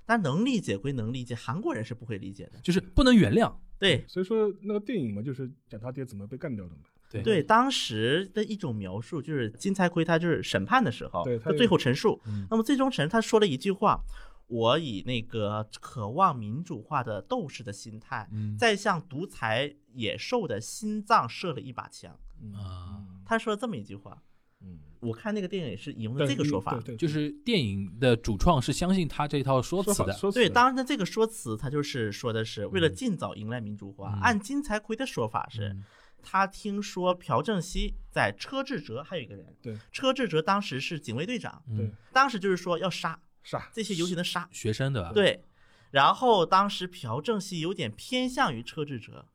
[0.06, 2.60] 但能理解归能理解，韩国人是不会理解的。
[2.62, 3.54] 就是不能原谅。
[3.80, 6.82] 对所以说那个电影嘛，就是讲他爹怎么被干掉的嘛。
[7.10, 14.02] 对对，当时的一种描述就是金财奎他就是审判的时候，对他他最后陈述，嗯那么最终陈他说了一句话
[14.48, 22.18] ：“我以那个渴望民主化的斗士的心态，嗯在向独裁野兽的心脏射了一把枪。
[22.54, 24.24] 啊，他说了这么一句话，
[24.62, 26.74] 嗯，我看那个电影也是引用对的这个说法。
[26.76, 34.14] 对对，就是电影的主创是相信他这套说辞的，对，当然的这个说辞，他就是说的是为了尽早迎来民主化。
[34.16, 35.84] 嗯按金财奎的说法是，嗯
[36.24, 45.44] 他听说朴正熙在车志哲还有一个人，对车志哲当时是警卫队长，嗯对当时就是说要杀杀这些游行的杀，学生的吧？，对。
[45.90, 49.26] 然后当时朴正熙有点偏向于车志哲，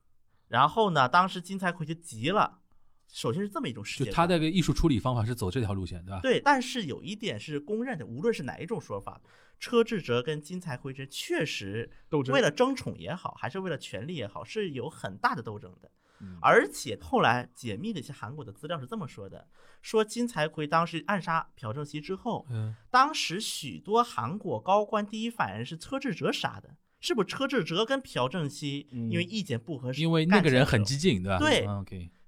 [0.49, 2.61] 然后呢，当时金财奎就急了。
[3.17, 6.21] 首先是这么一种世界观，就他的个艺术处理方法是走这条路线，对吧？
[6.21, 9.19] 对，但是有一点是公认的，无论是哪一种说法，
[9.59, 15.91] 车志哲跟金财奎之确实斗争为了争宠也好，还是为了权力也好，是有很大的斗争的。
[16.21, 19.49] 嗯而且后来解密的一些韩国的资料是这么说的：
[19.81, 30.99] 说金财奎当时暗杀朴正熙之后，嗯，当时许多韩国高官第一反应是车志哲杀的，是不是车志哲跟朴正熙嗯因为意见不合，因为那个人很激。
[30.99, 31.39] 进，对吧？
[31.39, 31.67] 对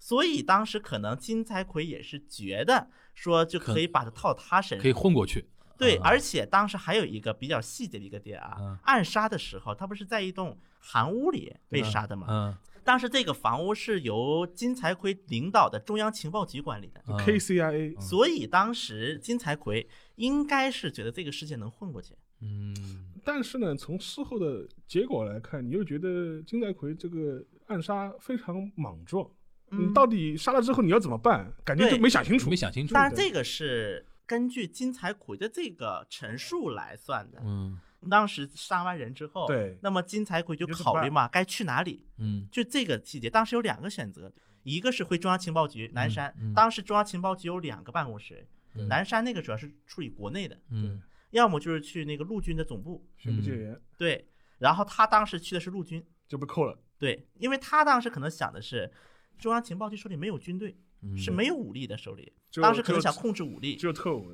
[0.08, 5.44] 所以当时可能金财奎也是觉得说就可以把它套他身上，可以混过去。
[5.76, 12.26] 对，嗯而且当时还有一个比较细节的一个点啊，嗯暗杀的时候，他不是在一栋韩屋里被杀的吗？
[12.30, 22.14] 嗯当时这个房屋是由金财奎领导的中央情报局管理的，嗯 KCIA 所以当时金财奎应该是觉得这个事件能混过去。
[22.40, 22.74] 嗯
[23.22, 29.28] 但是呢，从事后的结果来看，你又觉得金财奎这个暗杀非常莽撞。
[29.70, 31.52] 嗯你到底杀了之后你要怎么办？
[31.64, 32.56] 感觉就没想清楚没。
[32.56, 32.94] 想清楚。
[32.94, 37.40] 当然，这个是根据金财奎的这个陈述来算的。
[37.44, 42.06] 嗯当时杀完人之后，对那么金财奎就考虑嘛，该去哪里？
[42.18, 54.28] 嗯就这个细节，当时有两个选择，一个是回中央情报局南山，嗯当时中央情报局有两个办公室，嗯南山那个主要是处理国内的，嗯要么就是去那个陆军的总部，宣布戒严对，
[54.58, 56.78] 然后他当时去的是陆军，就被扣了。
[57.00, 58.88] 对，因为他当时可能想的是，
[59.38, 64.30] 中央情报局手里没有军队，嗯是没有武力的手里，当时可能想控制武力只，有特务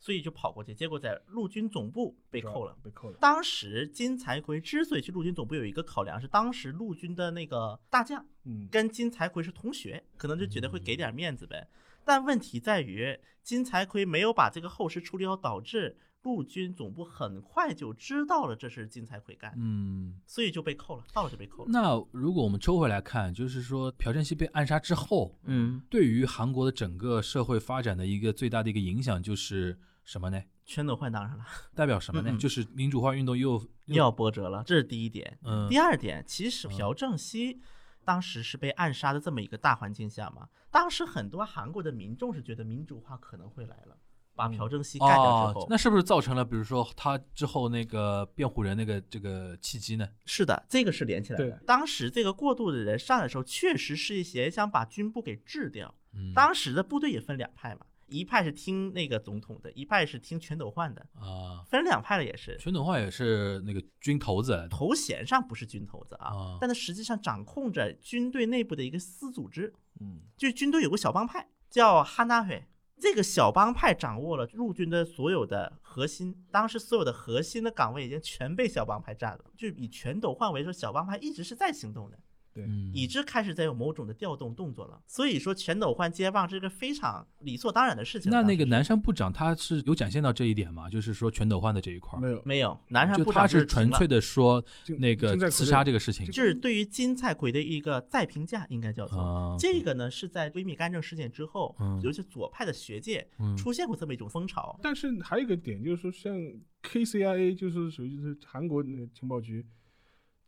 [0.00, 2.76] 所以就跑过去，结果在陆军总部被扣了。
[2.84, 3.18] 被扣了。
[3.20, 11.68] 当时金财奎之所以去陆军总部，有一个考量是，当时陆军的那个大将嗯，跟金财奎是同学，可能就觉得会给点面子呗。
[12.04, 15.98] 但问题在于，金财奎没有把这个后事处理好，导致
[16.28, 20.20] 陆军总部很快就知道了这是金财奎干的，嗯。
[20.26, 21.70] 所以就被扣了，到了就被扣了。
[21.72, 30.42] 那如果我们抽回来看，就是说朴正熙被暗杀之后，嗯，对于韩国的整个社会发展的一个最大的一个影响就是什么呢？
[30.66, 32.30] 全斗焕当然了， 代表什么呢？
[32.30, 35.38] 嗯嗯就是民主化运动又要波折了，这是第一点。
[35.42, 37.58] 嗯第二点，其实朴正熙
[38.04, 43.96] 当时是被暗杀的这么一个大环境下嘛，当时很多韩国的民众是觉得民主化可能会来了，
[44.38, 50.08] 把朴正熙干掉之后，哦，那是不是造成了比如说他之后那个辩护人那个这个契机呢？
[50.24, 51.60] 是的，这个是连起来的。
[51.66, 55.92] 当时这个过渡的人上来的时候，确实是一些想把军部给治掉。
[56.14, 62.56] 嗯当时的部队也分两派嘛，一派是听那个总统的，一派是听全斗焕的，啊，分两派了也是。
[62.58, 69.74] 全斗焕也是那个军头子头衔上不是军头子啊，啊但他实际上掌控着军队内部的一个私组织。
[70.00, 72.64] 嗯，就军队有个小帮派叫哈纳会，
[73.00, 79.44] 这个小帮派掌握了陆军的所有的核心，当时所有的核心的岗位已经全被小帮派占了。
[79.56, 82.18] 就以全斗焕为说，小帮派一直是在行动的，
[82.58, 85.00] 对，嗯已知开始在有某种的调动动作了。
[85.06, 88.30] 所以说，全斗焕接棒是个非常理所当然的事情。
[88.30, 90.88] 那那个南山部长他是有展现到这一点吗？
[90.88, 94.20] 就是说全斗焕的这一块没，有，没有南山部长他是纯粹的。
[94.20, 94.62] 说
[94.98, 104.78] 那个刺杀这个事情就是对于金菜奎的一个再评价，应该叫做、啊这个呢，是在闺蜜干政事件之后，嗯尤其左派的学界嗯出现过这么一种风潮。
[104.82, 106.36] 但是还有一个点就是说，像
[106.82, 109.64] KCIA 就是属于就是韩国那个情报局，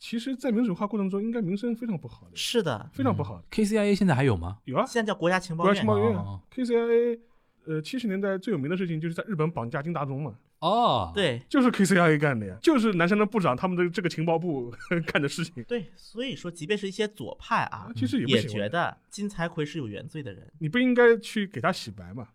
[0.01, 3.45] 其实，在民主化过程中应该名声非常不好的，是的，非常不好的。
[3.51, 4.59] KCIA 现在还有吗？
[4.65, 5.87] 有啊，现在叫国家情报院国家情。
[5.87, 7.21] 报院啊哦 KCIA，
[7.67, 14.75] 呃，七十年代最有名的事情就是在日本绑架金大中嘛，哦，，对就是 KCIA 干的呀，就是南山的部长他们的这个情报部
[15.07, 15.63] 干的事情。
[15.65, 20.51] 对，所以说，即便是一些左派啊啊，其实也觉得金财奎是有原罪的人。
[20.59, 22.29] 你不应该去给他洗白嘛？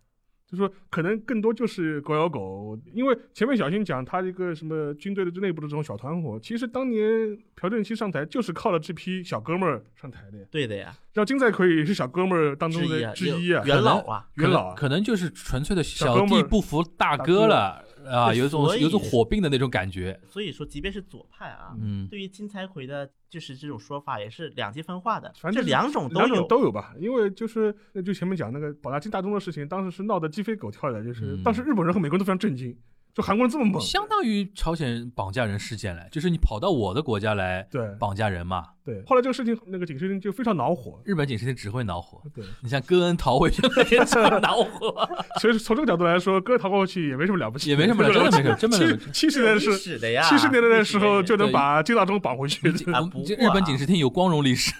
[0.49, 10.45] 就说可能更多就是狗咬狗，因为前面小新讲他一个什么军队的内部的这种小团伙，其实当年朴正熙上台就是靠了这批小哥们儿上台的呀。
[10.51, 20.19] 对的呀，让金在奎也是小哥们儿当中的之一啊，元老啊，元老啊可能就是纯粹的小弟不服大哥了啊，有一种有一种火并的那种感觉。
[20.27, 26.47] 所以说，即便是左派啊，嗯对于金财魁的，就是这种说法也是两极分化的，反正这两种都两种有。
[26.47, 26.93] 都有吧。
[26.99, 32.77] 因为就是那就前面讲那个保大金大钟的事情，当时是闹得鸡飞狗跳的，就是、嗯当时日本人和美国人都非常震惊。
[33.15, 38.65] 就韩国人这么猛，相当于朝鲜绑架人事件来，就是你跑到我的国家来对绑架人嘛。
[38.83, 39.01] 对。
[39.07, 48.99] 后来这个事情，那个警视厅就非常恼火，日本警视厅只会恼火，对，你像戈恩逃回去了 也只会恼火，所以从这个角度来说，戈恩逃过去也没什么了不起，也没什么了， 真的没什么，真的没什么。
[49.13, 54.73] 七七十年是史的呀，七十年代的时候就能把金大中绑回去，日本警视厅有光荣历史。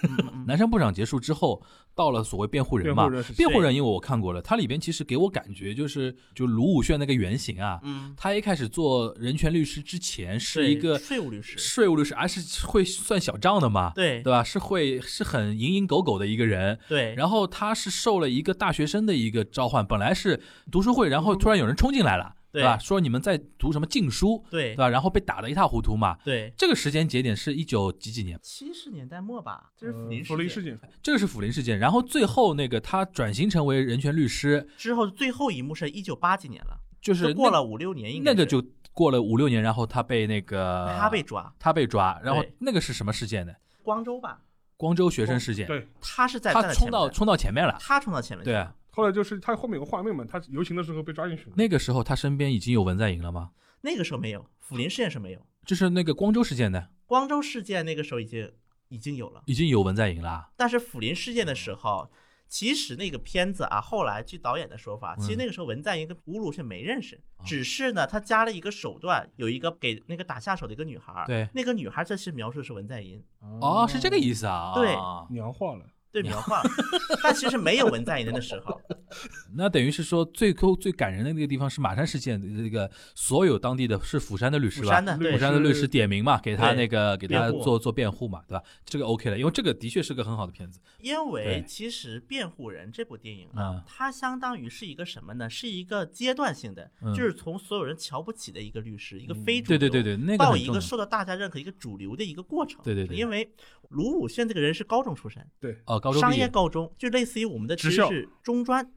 [0.46, 1.60] 南山部长结束之后，
[1.94, 14.42] 到了所谓辩护人嘛辩护人是，辩护人因为我看过了，它里边其实给我感觉就是，就卢武铉那个原型啊，嗯，他一开始做人权律师之前是一个税务律师税务律师，而是会算小账的嘛，对对吧？
[14.42, 16.78] 是会是很蝇营狗苟的一个人。
[16.88, 22.78] 对，然后他是受了一个大学生的一个召唤，本来是读书会，然后突然有人冲进来了，对吧？
[22.78, 24.88] 说你们在读什么禁书，对对吧？
[24.88, 26.16] 然后被打得一塌糊涂嘛。
[26.24, 28.38] 对，这个时间节点是一九几几年？
[28.42, 31.78] 七十年代末吧，这是呃福林福林事件事件，这个是辅林事件。
[31.78, 38.60] 然后最后那个他转型成为人权律师，之后最后一幕是一九八几年了，就是那过了五六年，应该那个就
[38.92, 43.52] 过了五六年，然后他被那个他被抓，他被抓，然后那个是什么事件呢？
[43.84, 44.40] 光州吧，
[44.76, 45.86] 光州学生事件，对。
[46.00, 47.76] 他是在他冲到冲到前面了。
[47.78, 51.52] 他冲到前面去对了，，后来就是他后面有个画面嘛，他游行的时候被抓进去了。
[51.54, 53.50] 那个时候他身边已经有文在寅了吗？
[53.82, 58.52] 那个时候没有，福林事件是没有，就是那个光州事件呢，光州事件那个时候已经
[58.88, 60.48] 已经有了，已经有文在寅了。
[60.56, 62.10] 但是辅林事件的时候。
[62.48, 65.38] 其实那个片子啊，后来据导演的说法，其实嗯。
[65.38, 71.48] 那个时候文在寅跟乌鲁是没认识，啊只是呢他加了一个手段，有一个给那个打下手的一个女孩儿，对。
[71.54, 73.22] 那个女孩儿这是描述的是文在寅，
[73.60, 74.72] 哦，是这个意思啊。
[74.74, 74.94] 对。
[74.94, 76.62] 啊娘化了，对描画，
[77.22, 78.80] 但其实没有文在寅的那时候，
[79.54, 84.86] 那等于是说，最抠最感人的那个地方是马山事件的这个所有当地的是釜山的律师吧？
[84.86, 88.62] 釜山的对釜山的律师点名嘛，给他那个给他做做辩护嘛，对吧？
[88.84, 90.80] 这个 OK 了，因为这个的确是个很好的片子。
[91.00, 95.48] 因为其实《辩护人》这部电影嗯啊，它相当于是一个什么呢？
[95.48, 100.56] 是一个阶段性的，嗯就是从所有人瞧不起的一个律师，一个嗯非主流，对对对对，那个到。
[100.56, 102.80] 一个受到大家认可、一个主流的一个过程。
[102.82, 103.48] 对对对因为
[103.90, 108.92] 卢武铉这个人是高中出身，对，哦，高中商业业高中，就类似于我们的职校其实是中专。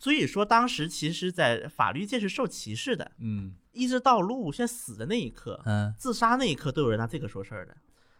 [0.00, 7.76] 所以说，当时其实，在法律界是受歧视的，嗯一直到卢武铉死的那一刻，嗯自杀那一刻都有人拿这个说事儿的，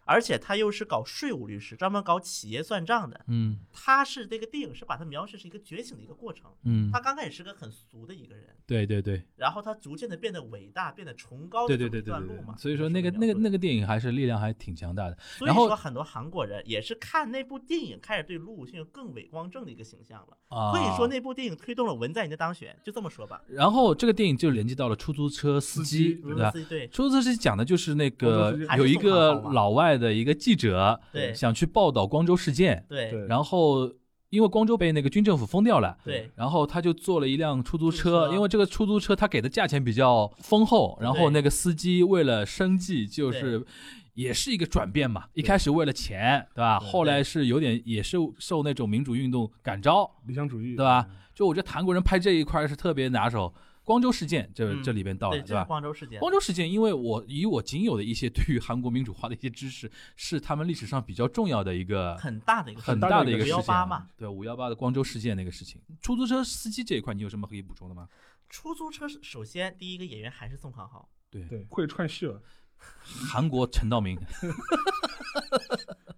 [0.09, 3.21] 而且他又是搞税务律师，专门搞企业算账的。
[3.27, 6.49] 嗯他是这个电影是把他描述是一个觉醒的一个过程。
[6.63, 12.15] 嗯他，刚开始是个很俗的一个人，对对对然后他逐渐的变得伟大，变得崇高对的对对。
[12.57, 15.17] 所以说那个那个那个电影还是力量还挺强大的。
[15.37, 20.37] 所以说很多韩国人也是看那部电影开始对卢武铉有更伟光正的一个形象了。
[20.47, 23.39] 啊，可以说那部电影推动了文在寅的当选，就这么说吧。
[23.47, 26.49] 然后这个电影就连接到了出租车司机，司机对吧？
[26.49, 33.91] 对对出租车司机讲的就是那个有一个老外的一个记者，对想去报道光州事件，对对然后
[34.29, 43.65] 因为光州被那个军政府封掉了，对然后他就坐了一辆出租车，车因为这个出租车他给的价钱比较丰厚，然后那个司机为了生计就是。
[44.15, 46.77] 也是一个转变嘛，一开始为了钱，对吧？
[46.77, 51.07] 对后来是有点也是受那种民主运动感召，理想主义，对吧？
[51.33, 53.53] 就我觉得韩国人拍这一块是特别拿手。
[53.89, 55.63] 光州事件这嗯这里边到了，对，吧？
[55.63, 56.19] 光州事件。
[56.19, 64.07] 光州事件，因为我以我仅有的一些对于韩国民主化的一些知识， 是他们历史上比较重要的一个很大的一个很大的一个事件518嘛。
[64.15, 68.07] 对，五幺八的光州事件那个事情，出租车司机这一块，你有什么可以补充的吗？
[68.47, 72.39] 出租车首先第一个演员还是宋康昊，对，对，会串戏了，
[73.31, 74.15] 韩国陈道明，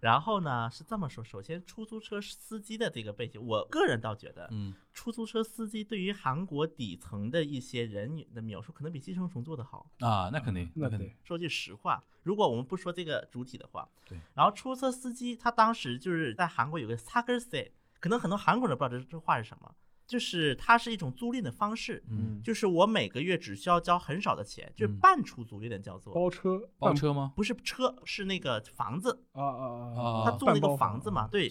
[0.00, 9.90] 然后呢是这么说，首先出租车司机的这个背景，我个人倒觉得，嗯出租车司机对于韩国底层的一些人的描述，可能比寄生虫做得好。
[10.00, 14.18] 啊，那肯定，那肯定，，说句实话，如果我们不说这个主体的话，对。
[14.34, 19.74] 然后出租车司机他当时就是在韩国有个 s a g e r s e 可能很多韩国人不知道这这话是什么，
[20.08, 27.34] 就是它是一种租赁的方式，嗯，就是我每个月只需要交很少的钱，就是嗯半出租，有点叫做，包车，包车吗？
[27.36, 31.46] 不是车，是那个房子，啊啊啊啊他租那个房子嘛对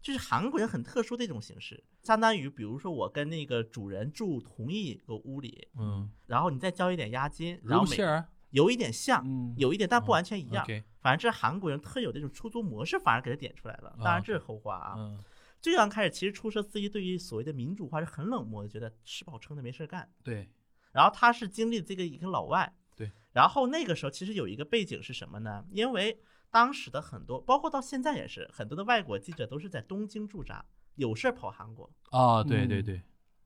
[0.00, 7.96] 就是韩国人很特殊的一种形式，相当于比如说我跟那个主人住同一个屋里，嗯，然后你再交一点押金，然后每
[8.50, 10.64] 有一点像，嗯有一点但不完全一样。
[11.00, 13.96] 反正这是韩国人特有的这种出租模式，反而给他点出来了。
[14.02, 14.94] 当然这是后话啊。
[15.66, 20.08] 嗯，最刚开始，其实出租车司机对于所谓的民主化是很冷漠的，觉得吃饱撑的没事干。
[20.22, 20.48] 对，
[20.92, 23.10] 然后他是经历这个一个老外，对。
[23.32, 25.64] 然后那个时候其实有一个背景是什么呢？
[25.72, 26.20] 因为
[26.52, 30.64] 当时的很多，包括到现在也是，很多的外国记者都是在东京驻扎，
[30.94, 31.90] 有事儿跑韩国。
[32.10, 33.02] 啊，对嗯对对，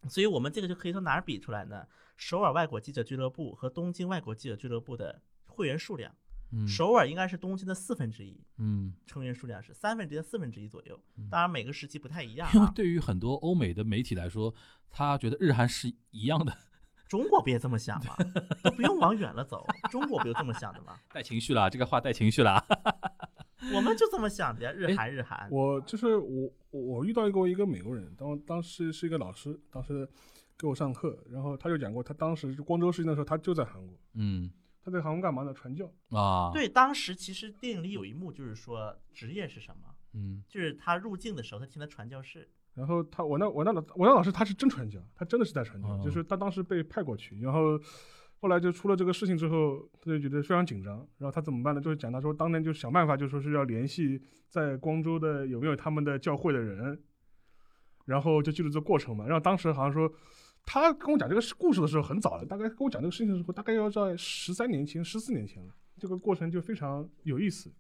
[0.09, 1.87] 所以我们这个就可以从哪儿比出来呢？
[2.19, 6.15] 首尔外国记者俱乐部和东京外国记者俱乐部的会员数量，
[6.53, 11.01] 嗯首尔应该是东京的四分之一，嗯，成员数量是三分之一到四分之一左右。
[11.31, 12.73] 当然每个时期不太一样因为啊。
[12.75, 14.55] 对于很多欧美的媒体来说，
[14.91, 16.57] 他觉得日韩是一样的，
[17.09, 18.17] 中国不也这么想吗？
[18.63, 20.99] 都不用往远了走，中国不就这么想的吗？
[21.13, 22.65] 带情绪了，这个话带情绪了。
[23.75, 25.47] 我们就这么想的呀，日韩日韩。
[25.51, 30.09] 我就是我我我遇到过一个美国人，当当时是一个老师，当时
[30.59, 34.51] 给我上课，然后他就讲过，他当时就光州事件的时候，他就在韩国，嗯
[34.83, 35.53] 他在韩国干嘛呢？
[35.53, 35.93] 传教。
[36.11, 42.49] 啊，，对，当时其实电影里有一幕就是说职业是什么，嗯就是他入境的时候，他听他传教士。
[42.75, 47.79] 然后他我那我那老我那老师他是真传教，他真的是在传教，哦就是他当时被派过去，然后
[48.41, 51.81] 后来就出了这个事情之后，他就觉得非常紧张，然后他怎么办呢？
[51.81, 57.03] 就是讲他说当年就想办法，就说是要联系在光州的有没有他们的教会的人，
[58.07, 59.27] 然后就记录这个过程嘛。
[59.27, 60.11] 然后当时好像说
[60.73, 65.75] 他跟我讲这个故事的时候很早了，大概跟我讲这个事情的时候，大概要在十三年前、十四年前了。
[65.99, 67.75] 这个过程就非常有意思。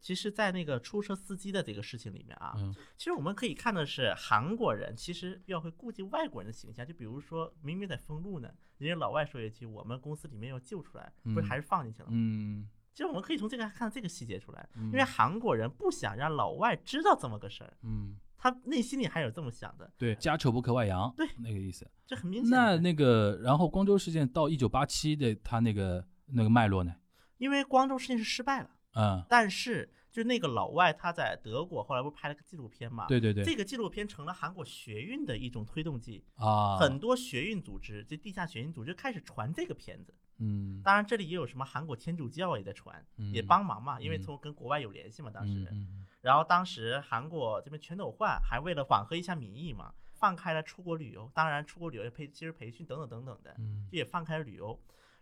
[0.00, 6.84] 其实，在那个出车司机的这个事情里面啊，嗯其实我们可以看的是，韩国人其实比较会顾及外国人的形象。
[6.84, 12.08] 就比如说，明明在封路呢，人家老外说一句：“我们公司里面要救出来，不是嗯还是放进去了。
[12.10, 18.16] 嗯其实我们可以从这个看这个细节出来，嗯因为韩国人不想让老外知道这么个事儿，嗯，
[18.50, 21.90] 他内心里还有这么想的，对，家丑不可外扬，对那个意思。
[22.06, 22.50] 这很明显。
[22.50, 26.94] 那那个，然后光州事件到一九八七的他那个那个脉络呢？
[27.38, 33.06] 因为光州事件是失败了，嗯，但是就那个老外他在德国后来不是拍了个纪录片嘛？
[33.08, 40.14] 对对对，这个纪录片成了韩国学运的一种推动剂，啊，很多学运组织，就地下学运组织开始传这个片子。
[40.38, 45.66] 嗯，当然，这里也有什么韩国天主教也在传，嗯也帮忙嘛，因为嗯从跟国外有联系嘛，当时。
[45.72, 54.76] 嗯嗯然后当时韩国这边全斗焕还为了缓和一下民意嘛，放开了出国旅游，当然出国旅游也培其实培训等等等等的，嗯也放开了旅游。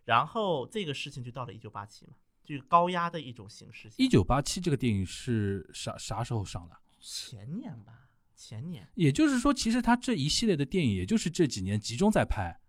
[0.06, 3.90] 然后这个事情就到了一九八七嘛，就是高压的一种形式。
[3.98, 6.76] 一九八七这个电影是啥啥时候上的？
[6.98, 12.62] 前年吧，前年也就是说，其实他这一系列的电影，也就是这几年集中在拍。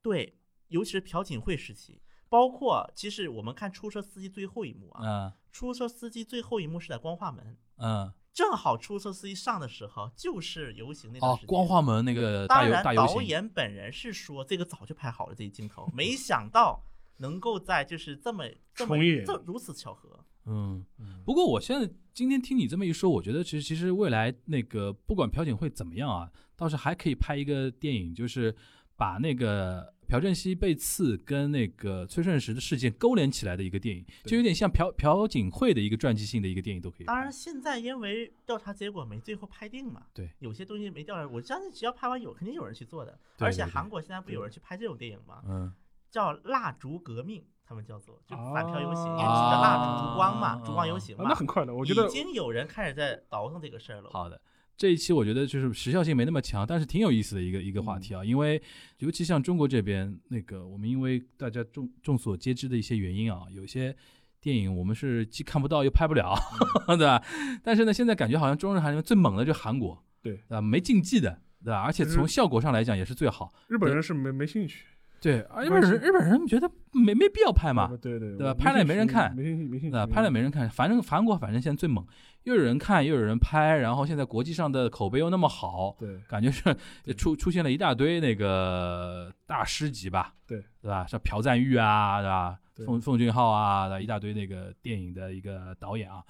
[0.00, 0.38] 对，
[0.68, 11.44] 尤其是朴槿惠时期，包括其实我们看出租车司机最后一幕啊，嗯出租车司机最后一幕是在光化门，嗯，正好出租车司机上的时候就是游行那段时，间。
[11.44, 16.82] 哦光化门那个大当然，游大游行，导演本人是说这个早就拍好了这一镜头，没想到
[17.18, 19.24] 能够在就是这么这么重演。
[19.24, 20.24] 这如此巧合。
[20.44, 20.84] 嗯，
[21.24, 28.52] 不过我现在今天听你这么一说，我觉得其实其实未来那个不管朴槿惠怎么样啊，倒是还可以拍一个电影，就是
[28.96, 37.06] 把那个朴正熙被刺跟那个崔顺实的事件勾连起来的一个电影，就有点像朴朴槿惠的一个传记性的一个电影都可以。
[37.06, 43.18] 当然，现在因为调查结果没最后拍定嘛，对，有些东西没调查，我相信只要拍完有，肯定有人去做的。
[43.38, 45.42] 而且韩国现在不有人去拍这种电影吗？
[45.48, 45.72] 嗯，
[46.10, 51.30] 叫蜡烛革命，他们叫做就反漂游行，啊因为指着蜡烛烛光嘛，烛光游行啊嘛。
[51.30, 54.10] 那很快的，我觉得已经有人开始在倒腾这个事儿了。
[54.12, 54.38] 好的。
[54.76, 58.60] 这一期我觉得就是时效性没那么强，但是挺有意思的一个一个话题啊，因为
[58.98, 63.94] 尤其像中国这边那个，我们因为大家众众所皆知的一些原因啊，有些
[64.40, 66.34] 电影我们是既看不到又拍不了，
[66.98, 67.22] 对吧？
[67.62, 70.60] 但是呢，现在感觉好像中日韩里面最猛的就是韩国，对对吧？
[70.60, 71.82] 没禁忌的，对吧？
[71.82, 74.86] 而且从效果上来讲也是最好，日本人是没没兴趣，
[75.20, 80.06] 对，啊日本人日本人觉得没没必要拍嘛，对对对吧拍了也没人看没兴趣没兴趣？
[80.08, 82.04] 拍了没人看，反正韩国反正现在最猛，
[82.44, 91.06] 又有人看又有人拍，然后现在国际上的口碑又那么好，对感觉是出出现了一大堆那个大师级吧，对对吧？
[91.06, 92.58] 像朴赞玉啊，对吧？
[92.74, 96.24] 对奉奉俊昊啊，一大堆那个电影的一个导演啊。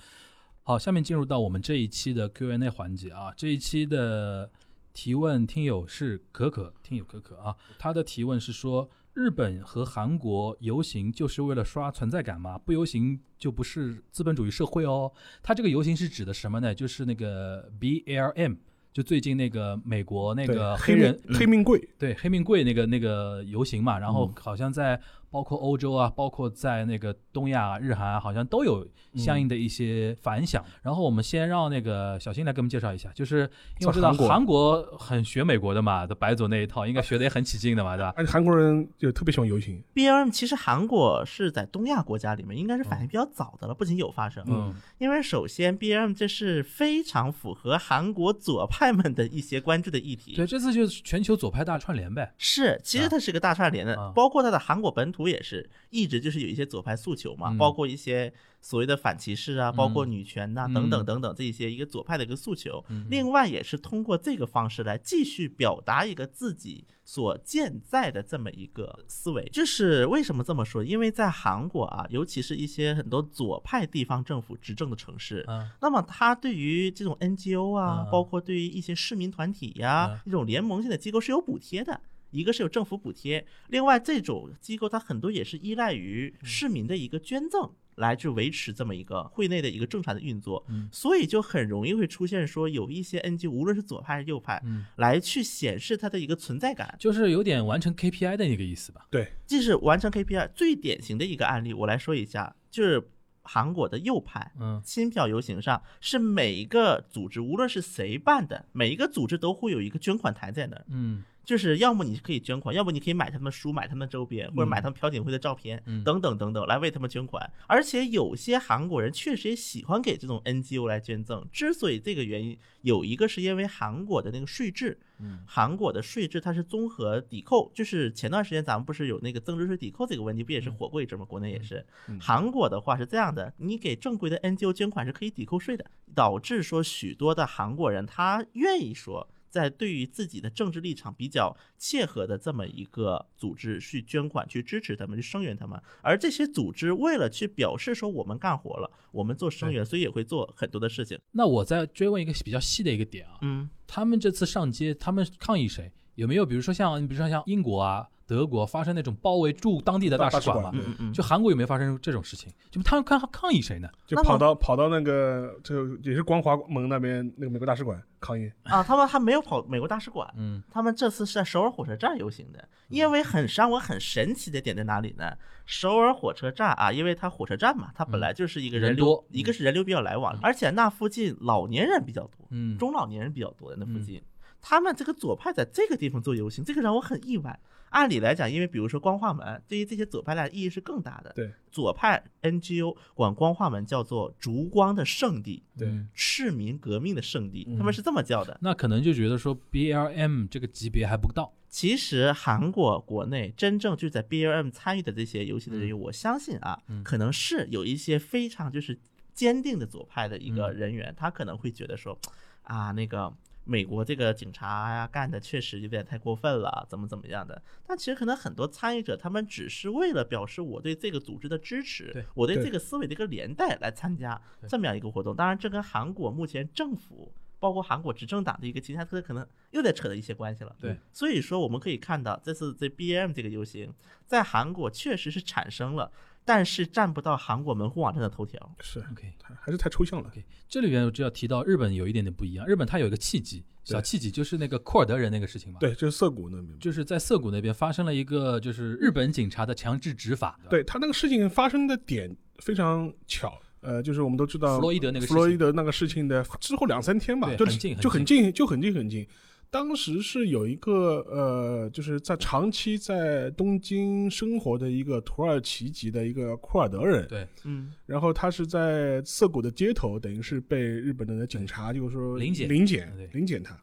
[0.64, 4.50] 好，下面进入到我们这一期的 Q&A 环节啊，这一期的
[4.92, 12.56] 提问听友是可可，听友可可啊，他的提问是说，日本和韩国游行就是为了刷存在感吗？
[12.58, 15.12] 不游行就不是资本主义社会哦。
[15.42, 16.74] 他这个游行是指的什么呢？
[16.74, 18.56] 就是那个 BLM，
[18.92, 24.98] 就最近那个美国那个黑黑人命黑命贵，对黑命贵那个那个游行嘛，然后嗯好像在
[25.32, 30.62] 包括欧洲啊，包括在那个东亚、啊、日韩啊，好像都有相应的一些反响。
[30.82, 38.12] 然后我们先让那个小新来给我们介绍一下，就是因为我知道韩国很学美国的嘛，的白左那一套，应该学的也很起劲的嘛，对吧？
[38.14, 50.34] 而且韩国人就特别喜欢游行，B L M 其实韩国是在东亚国家里面应该是反应比较早的了，不仅有发生，嗯因为首先 B L M 这是非常符合韩国左派们的一些关注的议题。
[50.34, 52.34] 对，这次就是全球左派大串联呗。
[52.36, 62.84] 是，其实它是个大串联的，啊包括它的韩国本土也是，一直就是有一些左派诉求嘛，嗯包括一些所谓的反歧视啊，包括女权呐、嗯等等等等这一些一个左派的一个诉求。
[62.88, 69.48] 嗯另外也是通过这个方式来继续表达一个自己所健在的这么一个思维。
[69.52, 70.84] 这是为什么这么说？
[70.84, 82.00] 因为在韩国啊，尤其是一些很多左派地方政府执政的城市，嗯那么他对于这种 NGO 啊，嗯包括对于一些市民团体呀、嗯一种联盟性的机构是有补贴的。
[82.32, 87.70] 一个是有政府补贴，另外这种机构它很多也是依赖于市民的一个捐赠。
[87.96, 99.06] 来去维持这么一个会内的一个正常的运作，嗯所以就很容易会出现说有一些 NGO，无论是左派还是右派，嗯来去显示它的一个存在感，就是有点完成 KPI 的那个意思吧。
[99.10, 101.74] 对，这是完成 KPI 最典型的一个案例。
[101.74, 103.10] 我来说一下，就是
[103.42, 110.84] 韩国的右派，嗯亲票游行上是每一个组织，无论是谁办的，每一个组织都会有一个捐款台在那儿。
[110.88, 117.50] 嗯就是要么你可以捐款，要么你可以买他们书、买他们周边，或者买他们朴槿惠的照片，嗯等等等等，来为他们捐款。
[117.66, 121.46] 而且有些韩国人确实也喜欢给这种 NGO 来捐赠。
[121.52, 131.24] 之所以这个原因，有一个是因为韩国的那个税制，嗯韩国的税制它是综合抵扣，就是前段时间咱们不是有那个增值税抵扣这个问题，不也是火过一阵吗？
[131.24, 131.84] 国内也是。
[132.08, 135.84] 嗯韩国的话是这样的，你给正规的 NGO 捐款是可以抵扣税的，
[136.14, 139.28] 导致说许多的韩国人他愿意说。
[139.52, 151.18] 在对于自己的政治立场比较切合的这么一个组织去捐款、去支持他们、去声援他们，而这些组织为了去表示说我们干活了，我们做声援，所以也会做很多的事情。
[151.32, 155.92] 那我再追问一个比较细的一个点啊，嗯，他们这次上街，他们抗议谁？
[156.14, 160.70] 有没有比如说像，比如说像英国啊、德国发生那种包围驻当地的大使馆嘛？
[160.74, 162.52] 嗯嗯嗯，就韩国有没有发生这种事情？
[162.70, 163.88] 就他们抗抗议谁呢？
[164.06, 175.32] 就跑到跑到那个就也是光华门那边那个美国大使馆抗议，啊，他们还没有跑美国大使馆，嗯他们这次是在首尔火车站游行的，因为很让我很神奇的点在哪里呢？
[175.64, 184.20] 首尔火车站啊，因为它火车站嘛，它本来就是一个人流，人一个是人流比较来往，而且那附近老年人比较多，嗯，中老年人比较多的那附近，
[184.62, 187.60] 他们这个左派在这个地方做游行，这个让我很意外。
[187.90, 191.30] 按理来讲，因为比如说光化门，对于这些左派来讲意义是更大的。
[191.34, 198.56] 对，左派 NGO 管光化门叫做烛光的圣地，对嗯市民革命的圣地，嗯他们是这么叫的。
[198.62, 201.52] 那可能就觉得说 BLM 这个级别还不到。
[201.68, 208.98] 其实韩国国内真正就在 BLM 参与的这些游行的人员，我相信啊，嗯可能是有一些非常就是
[209.34, 212.18] 坚定的左派的一个嗯人员，他可能会觉得说，
[212.62, 213.30] 啊，那个
[213.64, 217.62] 美国这个警察呀、干的确实有点太过分了，怎么怎么样的。
[217.86, 225.34] 但其实可能很多参与者，他们只是为了表示我对这个组织的支持对，我对这个思维的一个连带来参加这么样一个活动。
[225.34, 227.34] 当然，这跟韩国目前政府。
[227.62, 230.74] 包括韩国执政党的一个其他特可能又在扯到一些关系了。
[230.80, 233.94] 对，所以说我们可以看到，这次这 BM 这个游行
[234.26, 236.10] 在韩国确实是产生了，
[236.44, 238.74] 但是占不到韩国门户网站的头条。
[238.80, 240.28] 是 OK 还还是太抽象了。
[240.28, 245.78] OK，这里边我就要提到日本有一点点不一样，日本它有一个契机，小契机就是那个库尔德人那个事情嘛。。
[245.80, 246.78] 对，就是涩谷那边。
[246.78, 250.58] 就是在涩谷那边发生了一个，就是日本警察的强制执法。
[250.68, 259.26] 对他那个事情发生的点非常巧，呃，就是我们都知道弗洛伊德那个事情弗洛伊德那个事情的之后两三天吧，就很近就很很近，就很近很近。
[259.72, 267.90] 当时是有一个呃，就是在长期在东京生活的一个土耳其籍的一个库尔德人，对，嗯。
[268.04, 272.68] 然后他是在涩谷的街头，等于是被日本的警察就是说临检。
[272.68, 273.74] 临检对临检他，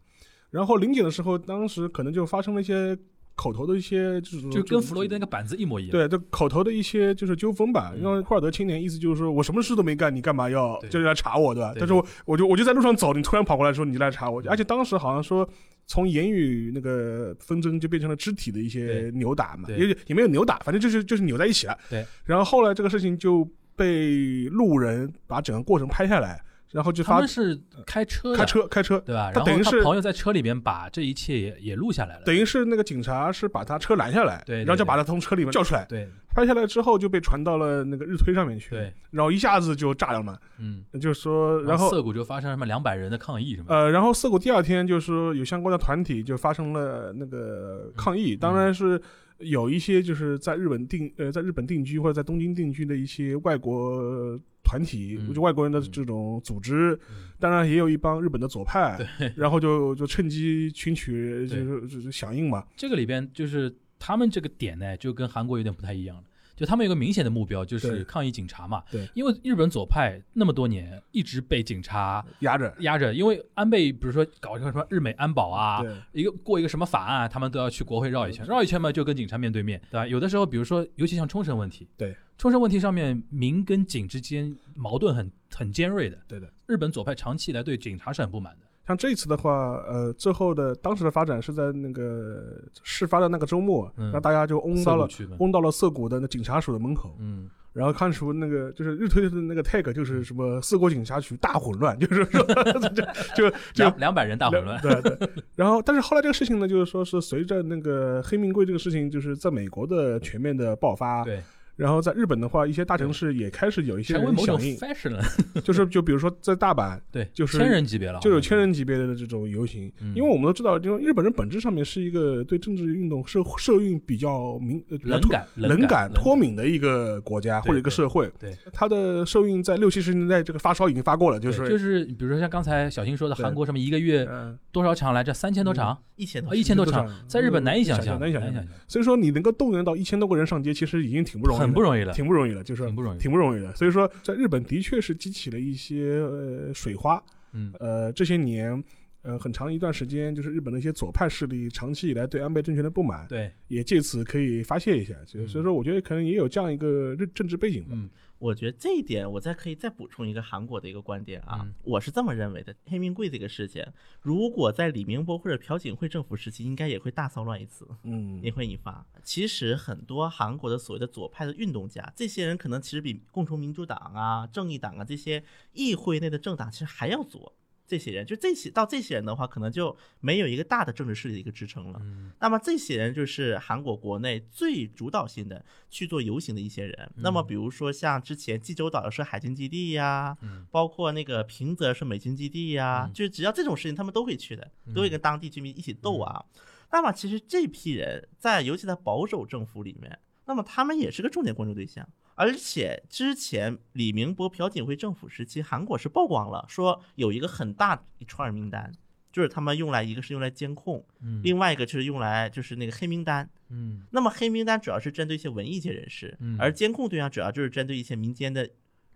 [0.51, 2.95] 然后临检的时候，当时可能就发生了一些
[3.39, 5.91] 口头的一些就是就跟弗洛伊德那个板子一模一样。
[5.91, 7.93] 对，这口头的一些就是纠纷吧。
[7.95, 11.73] 嗯因为库尔德青年意思就是说我什么事都没干，你干嘛要就是来查我，对吧？
[11.77, 15.47] 但是我我就我就在路上走，你突然跑过来说你来查我，而且当时好像说
[15.87, 21.77] 从言语那个纷争就变成了肢体的一些扭打嘛，也也没有扭打，反正就是就是扭在一起了。
[21.89, 26.41] 对，然后后来这个事情就被路人把整个过程拍下来，
[26.71, 29.31] 然后就发他们是开车，开车开车，对吧？
[29.31, 32.23] 然后他他等于是朋友在车里边把这一切也也录下来了。
[32.25, 43.67] 等于是那个警察是把他车拦下来，对然后就把他从车里面叫出来，对拍下来之后就被传到了那个日推上面去，对，然后一下子就炸了嘛，嗯，就是说，然后涩谷就发生什么两百人的抗议什么。
[43.69, 49.01] 呃，然后涩谷第二天就是说有相关的团体就发生了那个抗议，当然是
[49.39, 54.39] 有一些就是在日本定呃在日本定居或者在东京定居的一些外国
[54.69, 55.33] 团体，嗯。
[55.33, 57.29] 就外国人的这种组织，嗯。
[57.39, 58.99] 当然也有一帮日本的左派，
[59.35, 66.23] 然后就就趁机群取就是就是响应嘛，这个里边就是他们这个点呢，就跟韩国有点不太一样了。
[66.59, 68.83] 就他们有个明显的目标，就是抗议警察嘛。
[68.91, 80.05] 对，因为日本左派那么多年一直被警察压着，压着，因为安倍比如说搞一个什么日美安保啊，对一个过一个什么法案，他们都要去国会绕一圈，绕一圈嘛就跟警察面对面，对吧？
[80.05, 86.51] 有的时候，比如说，尤其像冲绳问题，对冲绳问题上面民跟警之间矛盾很很尖锐的，对的。
[86.67, 88.65] 日本左派长期以来对警察是很不满的。
[88.89, 92.41] 像这一次的话，呃，最后的当时的发展是在那个
[92.81, 102.43] 事发的那个周末，嗯让大家就嗡到了嗡到了涩谷的那警察署的门口，嗯，然后看出那个就是日推的那个 tag 就是什么涩谷警察局大混乱，就是说
[103.37, 105.29] 就就两百人大混乱，对对。
[105.55, 111.39] 然后，但是后来这个事情呢，就是说是随着那个黑名贵这个事情，就是在美国的全面的爆发，对。
[111.79, 114.77] 然后在日本的话，一些大城市也开始有一些人响应，
[115.13, 115.23] 了，
[115.63, 119.89] 就是就比如说在大阪， 对，就是千人级别了，就有千人级别的这种游行。
[120.13, 128.29] 因为我们都知道，因为日本人本质上面是一个对政治运动社社运比较敏冷感冷感脱敏的一个国家或者一个社会。
[128.37, 134.27] 对，他的社运在六七十年代这个发烧已经发过了，就是就是比如说像刚才小新说的，韩国什么一个月
[134.71, 135.33] 多少场来着？
[135.33, 138.53] 三千多场，一千多一千多场，在日本难以想象，难以想象。
[138.87, 142.63] 所以说你能够动员到一千多个人上街，其实已经挺不容易，很不容易的，挺不容易的。
[142.63, 143.73] 就是挺不容易，挺不容易的。
[143.75, 147.21] 所以说，在日本的确是激起了一些呃水花。
[147.53, 148.83] 嗯，呃，这些年，
[149.21, 155.15] 呃，很长一段时间，就是日本的一些左派势力长期以来对安倍政权的不满，对，也借此可以发泄一下。
[155.25, 157.91] 所以说，我觉得可能也有这样一个政治背景吧。
[157.93, 158.09] 嗯。
[158.39, 163.85] 我觉得这一点，我再可以再补充一个韩国的一个观点啊，我是这么认为的：黑名贵这个事情，
[164.21, 169.05] 如果在李明博或者朴槿惠政府时期，应该也会大骚乱一次，嗯，也会引发。
[169.23, 177.53] 其实很多韩国的所谓的左派的运动家，这些人可能其实比共同民主党啊、正义党啊这些议会内的政党其实还要左。
[177.89, 181.99] 这些人就这些到这些人的话，可能就没有一个大的政治势力的一个支撑了。
[182.39, 187.11] 那么这些人就是韩国国内最主导性的去做游行的一些人。
[187.15, 190.37] 那么比如说像之前济州岛的是海军基地呀，
[190.69, 196.45] 包括那个平泽是美军基地呀，就是只要这种事情，他们都会去的，都会跟当地居民一起斗啊。
[196.91, 202.07] 那么其实这批人在尤其在保守政府里面，那么他们也是个重点关注对象。
[202.39, 208.93] 而且之前李明博、朴槿惠政府时期，韩国是曝光了，说有一个很大一串名单，
[209.33, 211.05] 就是他们用来一个是用来监控，
[211.43, 218.69] 另外一个就是用来就是那个黑名单，嗯，那么黑名单主要是针对一些文艺界人士，而监控对象主要就是针对一些民间的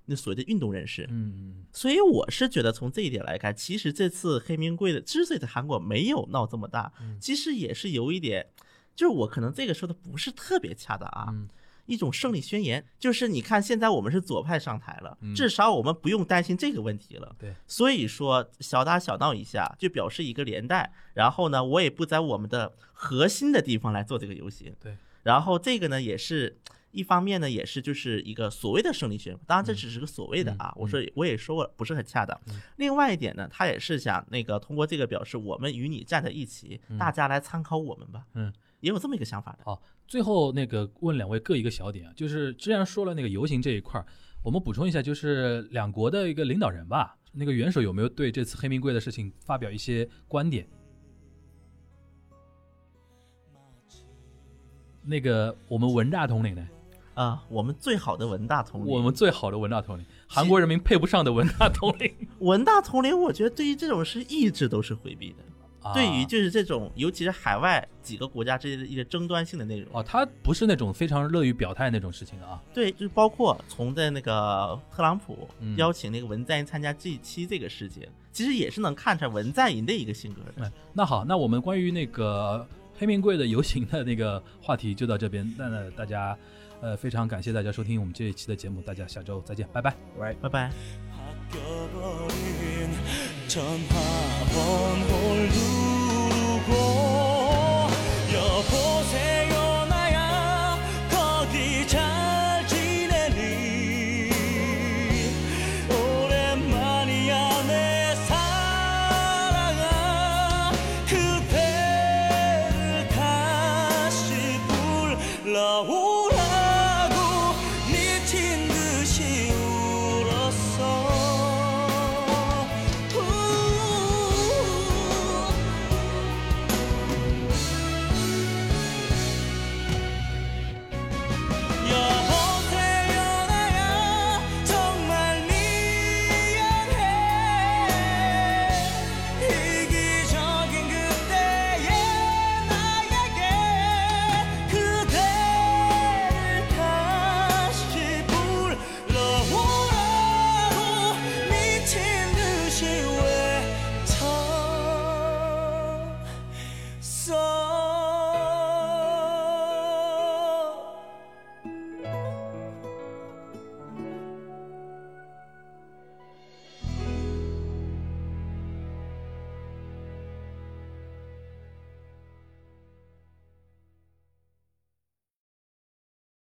[0.07, 8.47] 那所谓的运动人士，嗯，所以我是觉得从这一点来看，其实这次黑名贵的之所以在韩国没有闹这么大，其实也是有一点，
[8.93, 11.33] 就是我可能这个说的不是特别恰当啊。
[11.85, 17.35] 一种胜利宣言，就是你看，现在我们是左派上台了，至少我们不用担心这个问题了。
[17.37, 20.93] 对，所以说小打小闹一下，就表示一个连带。
[21.13, 24.73] 然后呢，我也不在我们的核心的地方来做这个游行。
[24.79, 26.57] 对，然后这个呢，也是
[26.91, 29.39] 一方面呢，也是就是一个所谓的胜利宣言。
[29.45, 32.39] 当然，这只是个所谓的啊，我说我也说过不是很恰当。
[32.77, 38.23] 另外一点呢，他也是想那个通过这个表示，我们与你站在一起，大家来参考我们吧。
[38.35, 38.53] 嗯。
[38.79, 39.59] 也有这么一个想法的。
[39.63, 39.81] 好，
[40.13, 44.05] 最后那个问两位各一个小点啊，就是既然说了那个游行这一块儿，
[44.43, 50.67] 我们补充一下，就是两国的一个领导人吧，那个元首有没有对这次黑名贵的事情发表一些观点？
[55.01, 56.67] 那个我们文大统领呢？
[57.15, 62.13] 啊，我们最好的文大统领，我们最好的文大统领，韩国人民配不上的文大统领。
[62.37, 65.37] 文大统领，我觉得对于这种事一直都是回避的。
[65.93, 72.61] 对于就是这种，尤其是海外几个国家之间的一些争端性的内容，哦，他不是那种非常乐于表态那种事情的啊。
[72.73, 80.71] 对，就是包括从在那个特朗普邀请那个文在寅参加 G 七这个事情，其实也是能看出来文在寅的一个性格的。
[80.93, 82.65] 那好，那我们关于那个
[82.97, 85.51] 黑名贵的游行的那个话题就到这边。
[85.57, 86.37] 那那，大家
[86.81, 90.71] 呃非常感谢大家收听我们这一期的节目，大家下周再见，拜拜，拜拜拜。
[93.53, 95.82] 전화번 누르